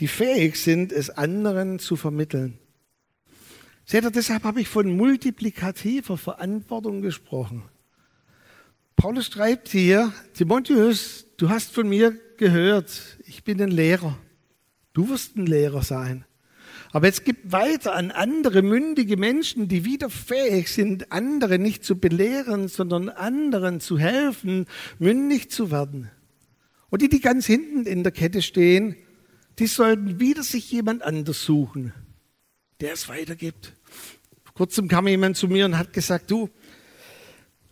die 0.00 0.08
fähig 0.08 0.56
sind, 0.56 0.92
es 0.92 1.10
anderen 1.10 1.78
zu 1.78 1.96
vermitteln. 1.96 2.58
Seht 3.86 4.04
ihr, 4.04 4.10
deshalb 4.10 4.44
habe 4.44 4.60
ich 4.60 4.68
von 4.68 4.96
multiplikativer 4.96 6.18
Verantwortung 6.18 7.00
gesprochen. 7.00 7.62
Paulus 9.00 9.28
schreibt 9.28 9.68
hier, 9.68 10.12
Timotheus, 10.34 11.24
du 11.38 11.48
hast 11.48 11.72
von 11.72 11.88
mir 11.88 12.20
gehört, 12.36 13.16
ich 13.26 13.44
bin 13.44 13.58
ein 13.62 13.70
Lehrer. 13.70 14.18
Du 14.92 15.08
wirst 15.08 15.36
ein 15.36 15.46
Lehrer 15.46 15.82
sein. 15.82 16.26
Aber 16.92 17.06
jetzt 17.06 17.24
gibt 17.24 17.50
weiter 17.50 17.94
an 17.94 18.10
andere 18.10 18.60
mündige 18.60 19.16
Menschen, 19.16 19.68
die 19.68 19.86
wieder 19.86 20.10
fähig 20.10 20.68
sind, 20.68 21.12
andere 21.12 21.58
nicht 21.58 21.82
zu 21.82 21.98
belehren, 21.98 22.68
sondern 22.68 23.08
anderen 23.08 23.80
zu 23.80 23.98
helfen, 23.98 24.66
mündig 24.98 25.50
zu 25.50 25.70
werden. 25.70 26.10
Und 26.90 27.00
die, 27.00 27.08
die 27.08 27.22
ganz 27.22 27.46
hinten 27.46 27.86
in 27.86 28.02
der 28.02 28.12
Kette 28.12 28.42
stehen, 28.42 28.96
die 29.58 29.66
sollten 29.66 30.20
wieder 30.20 30.42
sich 30.42 30.70
jemand 30.70 31.02
anders 31.02 31.42
suchen, 31.42 31.94
der 32.80 32.92
es 32.92 33.08
weitergibt. 33.08 33.72
Vor 34.44 34.52
kurzem 34.52 34.88
kam 34.88 35.08
jemand 35.08 35.38
zu 35.38 35.48
mir 35.48 35.64
und 35.64 35.78
hat 35.78 35.94
gesagt, 35.94 36.30
du, 36.30 36.50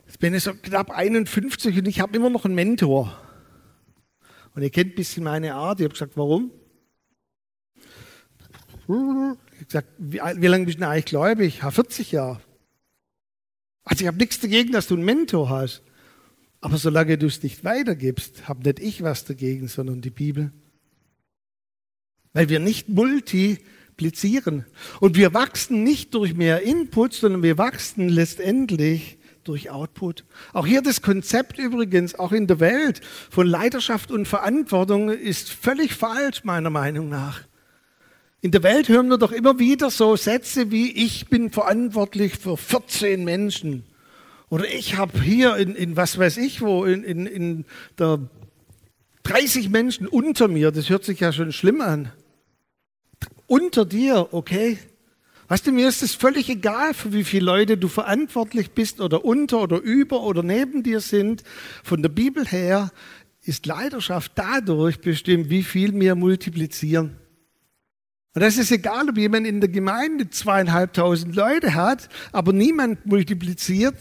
jetzt 0.09 0.19
bin 0.19 0.35
ich 0.35 0.43
so 0.43 0.55
knapp 0.55 0.91
51 0.91 1.79
und 1.79 1.87
ich 1.87 2.01
habe 2.01 2.17
immer 2.17 2.31
noch 2.31 2.47
einen 2.47 2.55
Mentor. 2.55 3.17
Und 4.55 4.63
ihr 4.63 4.71
kennt 4.71 4.93
ein 4.93 4.97
bisschen 4.97 5.23
meine 5.23 5.55
Art. 5.55 5.79
Ich 5.79 5.85
habe 5.85 5.93
gesagt, 5.93 6.17
warum? 6.17 6.51
Ich 8.89 8.95
habe 8.95 9.37
gesagt, 9.65 9.89
wie, 9.99 10.19
wie 10.19 10.47
lange 10.47 10.65
bist 10.65 10.81
du 10.81 10.89
eigentlich 10.89 11.05
gläubig? 11.05 11.63
Habe 11.63 11.75
40 11.75 12.11
Jahre. 12.13 12.41
Also 13.85 14.03
ich 14.03 14.09
habe 14.09 14.17
nichts 14.17 14.41
dagegen, 14.41 14.73
dass 14.73 14.89
du 14.89 14.95
einen 14.95 15.05
Mentor 15.05 15.51
hast. 15.51 15.83
Aber 16.61 16.79
solange 16.79 17.19
du 17.19 17.27
es 17.27 17.43
nicht 17.43 17.63
weitergibst, 17.63 18.49
habe 18.49 18.65
nicht 18.65 18.81
ich 18.81 19.03
was 19.03 19.25
dagegen, 19.25 19.69
sondern 19.69 20.01
die 20.01 20.11
Bibel. 20.11 20.53
Weil 22.33 22.49
wir 22.49 22.61
nicht 22.61 22.89
multiplizieren. 22.89 24.65
Und 25.01 25.17
wir 25.17 25.35
wachsen 25.35 25.85
nicht 25.85 26.15
durch 26.15 26.35
mehr 26.35 26.63
Input, 26.63 27.13
sondern 27.13 27.43
wir 27.43 27.59
wachsen 27.59 28.09
letztendlich 28.09 29.18
durch 29.49 29.71
Output. 29.71 30.25
Auch 30.53 30.67
hier 30.67 30.83
das 30.83 31.03
Konzept 31.03 31.59
übrigens, 31.59 32.15
auch 32.15 32.33
in 32.33 32.47
der 32.47 32.61
Welt 32.61 33.01
von 33.31 33.47
Leiterschaft 33.47 34.11
und 34.11 34.27
Verantwortung 34.27 35.09
ist 35.09 35.51
völlig 35.51 35.95
falsch, 35.95 36.45
meiner 36.45 36.71
Meinung 36.71 37.09
nach. 37.09 37.41
In 38.41 38.53
der 38.53 38.63
Welt 38.63 38.89
hören 38.89 39.09
wir 39.09 39.19
doch 39.19 39.33
immer 39.33 39.59
wieder 39.59 39.91
so 39.91 40.15
Sätze 40.15 40.71
wie, 40.71 40.93
ich 40.93 41.29
bin 41.29 41.51
verantwortlich 41.51 42.37
für 42.37 42.57
14 42.57 43.25
Menschen. 43.25 43.85
Oder 44.49 44.67
ich 44.73 44.97
habe 44.97 45.21
hier 45.21 45.57
in, 45.57 45.75
in, 45.75 45.97
was 45.97 46.19
weiß 46.19 46.37
ich 46.37 46.61
wo, 46.61 46.85
in, 46.85 47.03
in, 47.03 47.27
in 47.27 47.65
der 47.99 48.21
30 49.25 49.71
Menschen 49.71 50.07
unter 50.07 50.49
mir. 50.49 50.71
Das 50.71 50.89
hört 50.89 51.05
sich 51.05 51.21
ja 51.21 51.33
schon 51.33 51.53
schlimm 51.53 51.81
an. 51.81 52.13
Unter 53.47 53.85
dir, 53.85 54.29
okay. 54.33 54.79
Weißt 55.49 55.67
du, 55.67 55.73
mir 55.73 55.89
ist 55.89 56.03
es 56.03 56.15
völlig 56.15 56.51
egal, 56.51 56.93
für 56.93 57.15
wie 57.15 57.25
viele 57.25 57.47
Leute 57.47 57.79
du 57.79 57.89
verantwortlich 57.89 58.73
bist 58.73 59.01
oder 59.01 59.25
unter 59.25 59.63
oder 59.63 59.81
über 59.81 60.23
oder 60.23 60.43
neben 60.43 60.83
dir 60.83 61.01
sind. 61.01 61.43
Von 61.83 62.03
der 62.03 62.11
Bibel 62.11 62.47
her 62.47 62.93
ist 63.43 63.65
Leidenschaft 63.65 64.33
dadurch 64.35 65.01
bestimmt, 65.01 65.49
wie 65.49 65.63
viel 65.63 65.99
wir 65.99 66.15
multiplizieren. 66.15 67.17
Und 68.35 68.43
das 68.43 68.59
ist 68.59 68.71
egal, 68.71 69.09
ob 69.09 69.17
jemand 69.17 69.47
in 69.47 69.61
der 69.61 69.71
Gemeinde 69.71 70.29
zweieinhalbtausend 70.29 71.35
Leute 71.35 71.75
hat, 71.75 72.11
aber 72.31 72.53
niemand 72.53 73.07
multipliziert, 73.07 73.97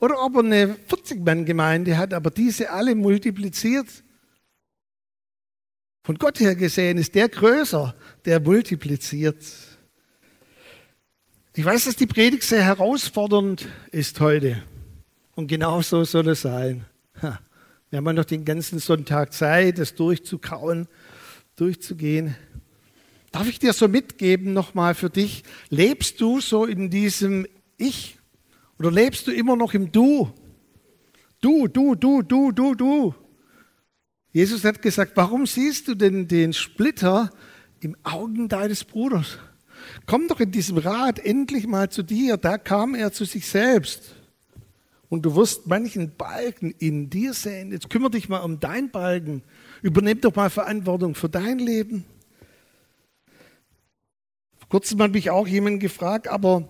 oder 0.00 0.22
ob 0.22 0.36
er 0.36 0.44
eine 0.44 0.76
40-Mann-Gemeinde 0.88 1.96
hat, 1.96 2.14
aber 2.14 2.30
diese 2.30 2.70
alle 2.70 2.94
multipliziert. 2.94 3.88
Von 6.04 6.16
Gott 6.18 6.38
her 6.40 6.54
gesehen 6.54 6.98
ist 6.98 7.14
der 7.14 7.28
größer, 7.28 7.94
der 8.24 8.38
multipliziert. 8.38 9.44
Ich 11.58 11.64
weiß, 11.64 11.86
dass 11.86 11.96
die 11.96 12.06
Predigt 12.06 12.44
sehr 12.44 12.62
herausfordernd 12.62 13.66
ist 13.90 14.20
heute. 14.20 14.62
Und 15.34 15.48
genau 15.48 15.82
so 15.82 16.04
soll 16.04 16.28
es 16.28 16.42
sein. 16.42 16.84
Wir 17.90 17.96
haben 17.96 18.14
noch 18.14 18.26
den 18.26 18.44
ganzen 18.44 18.78
Sonntag 18.78 19.32
Zeit, 19.32 19.78
das 19.78 19.96
durchzukauen, 19.96 20.86
durchzugehen. 21.56 22.36
Darf 23.32 23.48
ich 23.48 23.58
dir 23.58 23.72
so 23.72 23.88
mitgeben 23.88 24.52
nochmal 24.52 24.94
für 24.94 25.10
dich? 25.10 25.42
Lebst 25.68 26.20
du 26.20 26.40
so 26.40 26.64
in 26.64 26.90
diesem 26.90 27.44
Ich 27.76 28.18
oder 28.78 28.92
lebst 28.92 29.26
du 29.26 29.32
immer 29.32 29.56
noch 29.56 29.74
im 29.74 29.90
Du? 29.90 30.32
Du, 31.40 31.66
du, 31.66 31.96
du, 31.96 32.22
du, 32.22 32.52
du, 32.52 32.76
du. 32.76 33.14
Jesus 34.30 34.62
hat 34.62 34.80
gesagt, 34.80 35.16
warum 35.16 35.44
siehst 35.44 35.88
du 35.88 35.96
denn 35.96 36.28
den 36.28 36.52
Splitter 36.52 37.32
im 37.80 37.96
Augen 38.04 38.48
deines 38.48 38.84
Bruders? 38.84 39.38
Komm 40.06 40.28
doch 40.28 40.40
in 40.40 40.50
diesem 40.50 40.78
Rat 40.78 41.18
endlich 41.18 41.66
mal 41.66 41.90
zu 41.90 42.02
dir. 42.02 42.36
Da 42.36 42.58
kam 42.58 42.94
er 42.94 43.12
zu 43.12 43.24
sich 43.24 43.46
selbst. 43.46 44.14
Und 45.08 45.22
du 45.22 45.34
wirst 45.34 45.66
manchen 45.66 46.16
Balken 46.16 46.74
in 46.78 47.08
dir 47.08 47.32
sehen. 47.32 47.72
Jetzt 47.72 47.88
kümmere 47.88 48.10
dich 48.10 48.28
mal 48.28 48.40
um 48.40 48.60
dein 48.60 48.90
Balken. 48.90 49.42
Übernimm 49.82 50.20
doch 50.20 50.34
mal 50.34 50.50
Verantwortung 50.50 51.14
für 51.14 51.28
dein 51.28 51.58
Leben. 51.58 52.04
Kurzem 54.68 55.00
hat 55.00 55.12
mich 55.12 55.30
auch 55.30 55.46
jemand 55.46 55.80
gefragt, 55.80 56.28
aber 56.28 56.68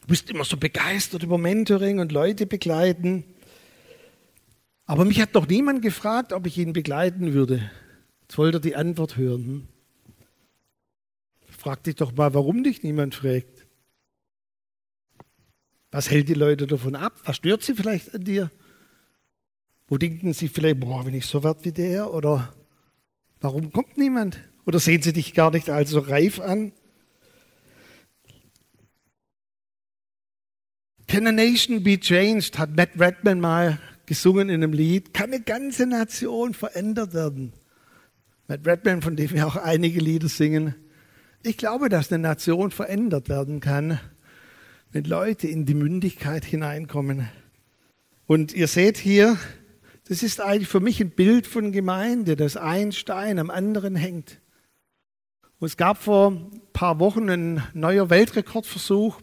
du 0.00 0.06
bist 0.06 0.30
immer 0.30 0.44
so 0.44 0.56
begeistert 0.56 1.22
über 1.22 1.36
Mentoring 1.36 1.98
und 1.98 2.10
Leute 2.10 2.46
begleiten. 2.46 3.24
Aber 4.86 5.04
mich 5.04 5.20
hat 5.20 5.34
noch 5.34 5.46
niemand 5.46 5.82
gefragt, 5.82 6.32
ob 6.32 6.46
ich 6.46 6.56
ihn 6.56 6.72
begleiten 6.72 7.34
würde. 7.34 7.70
Jetzt 8.22 8.38
wollte 8.38 8.56
er 8.56 8.60
die 8.60 8.76
Antwort 8.76 9.18
hören. 9.18 9.68
Frag 11.58 11.82
dich 11.82 11.96
doch 11.96 12.14
mal, 12.14 12.32
warum 12.34 12.62
dich 12.62 12.84
niemand 12.84 13.16
fragt. 13.16 13.66
Was 15.90 16.08
hält 16.08 16.28
die 16.28 16.34
Leute 16.34 16.68
davon 16.68 16.94
ab? 16.94 17.20
Was 17.24 17.36
stört 17.36 17.64
sie 17.64 17.74
vielleicht 17.74 18.14
an 18.14 18.22
dir? 18.22 18.52
Wo 19.88 19.98
denken 19.98 20.32
sie 20.34 20.48
vielleicht, 20.48 20.78
boah, 20.78 21.04
wenn 21.04 21.14
ich 21.14 21.26
so 21.26 21.42
werde 21.42 21.64
wie 21.64 21.72
der? 21.72 22.14
Oder 22.14 22.54
warum 23.40 23.72
kommt 23.72 23.98
niemand? 23.98 24.38
Oder 24.66 24.78
sehen 24.78 25.02
sie 25.02 25.12
dich 25.12 25.34
gar 25.34 25.50
nicht 25.50 25.68
als 25.68 25.90
so 25.90 25.98
reif 25.98 26.38
an? 26.38 26.70
Can 31.08 31.26
a 31.26 31.32
nation 31.32 31.82
be 31.82 31.98
changed? 31.98 32.56
Hat 32.56 32.76
Matt 32.76 32.90
Redman 33.00 33.40
mal 33.40 33.80
gesungen 34.06 34.48
in 34.48 34.62
einem 34.62 34.72
Lied. 34.72 35.12
Kann 35.12 35.32
eine 35.32 35.42
ganze 35.42 35.86
Nation 35.86 36.54
verändert 36.54 37.14
werden? 37.14 37.52
Matt 38.46 38.64
Redman, 38.64 39.02
von 39.02 39.16
dem 39.16 39.32
wir 39.32 39.44
auch 39.44 39.56
einige 39.56 39.98
Lieder 39.98 40.28
singen. 40.28 40.76
Ich 41.44 41.56
glaube, 41.56 41.88
dass 41.88 42.12
eine 42.12 42.20
Nation 42.20 42.72
verändert 42.72 43.28
werden 43.28 43.60
kann, 43.60 44.00
wenn 44.90 45.04
Leute 45.04 45.46
in 45.46 45.66
die 45.66 45.74
Mündigkeit 45.74 46.44
hineinkommen. 46.44 47.28
Und 48.26 48.52
ihr 48.52 48.66
seht 48.66 48.98
hier, 48.98 49.38
das 50.08 50.24
ist 50.24 50.40
eigentlich 50.40 50.68
für 50.68 50.80
mich 50.80 51.00
ein 51.00 51.10
Bild 51.10 51.46
von 51.46 51.70
Gemeinde, 51.70 52.34
dass 52.34 52.56
ein 52.56 52.90
Stein 52.90 53.38
am 53.38 53.50
anderen 53.50 53.94
hängt. 53.94 54.40
Und 55.60 55.66
es 55.66 55.76
gab 55.76 56.02
vor 56.02 56.32
ein 56.32 56.60
paar 56.72 56.98
Wochen 56.98 57.30
einen 57.30 57.62
neuer 57.72 58.10
Weltrekordversuch. 58.10 59.20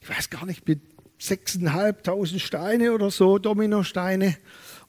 Ich 0.00 0.08
weiß 0.08 0.30
gar 0.30 0.46
nicht, 0.46 0.66
mit 0.66 0.80
6.500 1.20 2.38
Steine 2.38 2.92
oder 2.92 3.10
so, 3.10 3.38
Dominosteine. 3.38 4.36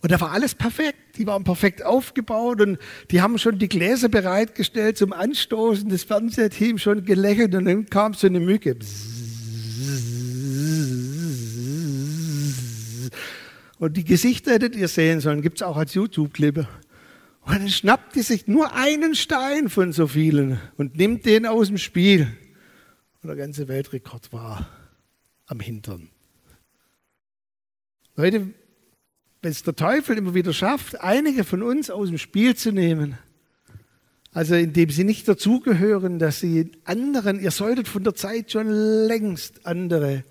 Und 0.02 0.12
da 0.12 0.22
war 0.22 0.32
alles 0.32 0.56
perfekt. 0.56 1.18
Die 1.18 1.26
waren 1.26 1.44
perfekt 1.44 1.84
aufgebaut 1.84 2.62
und 2.62 2.78
die 3.12 3.22
haben 3.22 3.38
schon 3.38 3.58
die 3.58 3.70
Gläser 3.70 4.10
bereitgestellt 4.10 4.98
zum 4.98 5.14
Anstoßen. 5.14 5.90
Das 5.90 6.04
Fernsehteam 6.04 6.78
schon 6.78 7.06
gelächelt 7.06 7.56
und 7.56 7.66
dann 7.66 7.86
kam 7.90 8.14
so 8.14 8.28
eine 8.28 8.40
Mücke. 8.40 8.78
Und 13.78 13.98
die 13.98 14.04
Gesichter 14.04 14.54
hättet 14.54 14.76
ihr 14.76 14.88
sehen 14.88 15.20
sollen, 15.20 15.42
gibt 15.42 15.58
es 15.58 15.64
auch 15.64 15.78
als 15.78 15.94
YouTube-Clip. 15.94 16.58
Und 16.58 16.68
dann 17.54 17.70
schnappt 17.70 18.16
die 18.16 18.22
sich 18.22 18.48
nur 18.48 18.74
einen 18.74 19.16
Stein 19.16 19.70
von 19.70 19.92
so 19.92 20.08
vielen 20.08 20.60
und 20.78 20.96
nimmt 20.98 21.26
den 21.26 21.46
aus 21.46 21.68
dem 21.68 21.78
Spiel. 21.78 22.28
Und 23.22 23.28
der 23.28 23.36
ganze 23.36 23.68
Weltrekord 23.68 24.32
war 24.34 24.68
am 25.46 25.60
Hintern. 25.60 26.10
Leute, 28.16 28.54
wenn 29.46 29.52
es 29.52 29.62
der 29.62 29.76
Teufel 29.76 30.18
immer 30.18 30.34
wieder 30.34 30.54
schafft, 30.54 31.02
einige 31.02 31.44
von 31.44 31.62
uns 31.62 31.92
aus 31.92 32.08
dem 32.08 32.18
Spiel 32.18 32.56
zu 32.56 32.72
nehmen, 32.72 33.16
also 34.32 34.56
indem 34.56 34.90
sie 34.90 35.04
nicht 35.04 35.28
dazugehören, 35.28 36.18
dass 36.18 36.40
sie 36.40 36.72
anderen, 36.84 37.40
ihr 37.40 37.52
solltet 37.52 37.88
von 37.88 38.04
der 38.04 38.16
Zeit 38.16 38.52
schon 38.52 38.68
längst 38.72 39.68
andere 39.68 40.24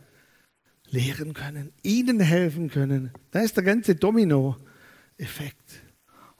lehren 0.90 1.32
können, 1.32 1.72
ihnen 1.84 2.18
helfen 2.18 2.70
können. 2.70 3.12
Da 3.30 3.42
ist 3.42 3.56
der 3.56 3.62
ganze 3.62 3.94
Domino-Effekt. 3.94 5.82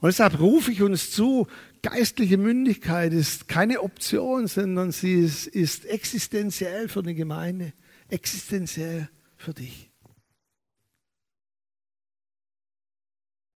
Und 0.01 0.07
deshalb 0.07 0.41
rufe 0.41 0.69
ich 0.69 0.81
uns 0.81 1.11
zu, 1.11 1.47
geistliche 1.81 2.37
Mündigkeit 2.37 3.13
ist 3.13 3.47
keine 3.47 3.83
Option, 3.83 4.47
sondern 4.47 4.91
sie 4.91 5.13
ist, 5.13 5.47
ist 5.47 5.85
existenziell 5.85 6.89
für 6.89 6.99
eine 6.99 7.15
Gemeinde, 7.15 7.71
existenziell 8.09 9.07
für 9.37 9.53
dich. 9.53 9.94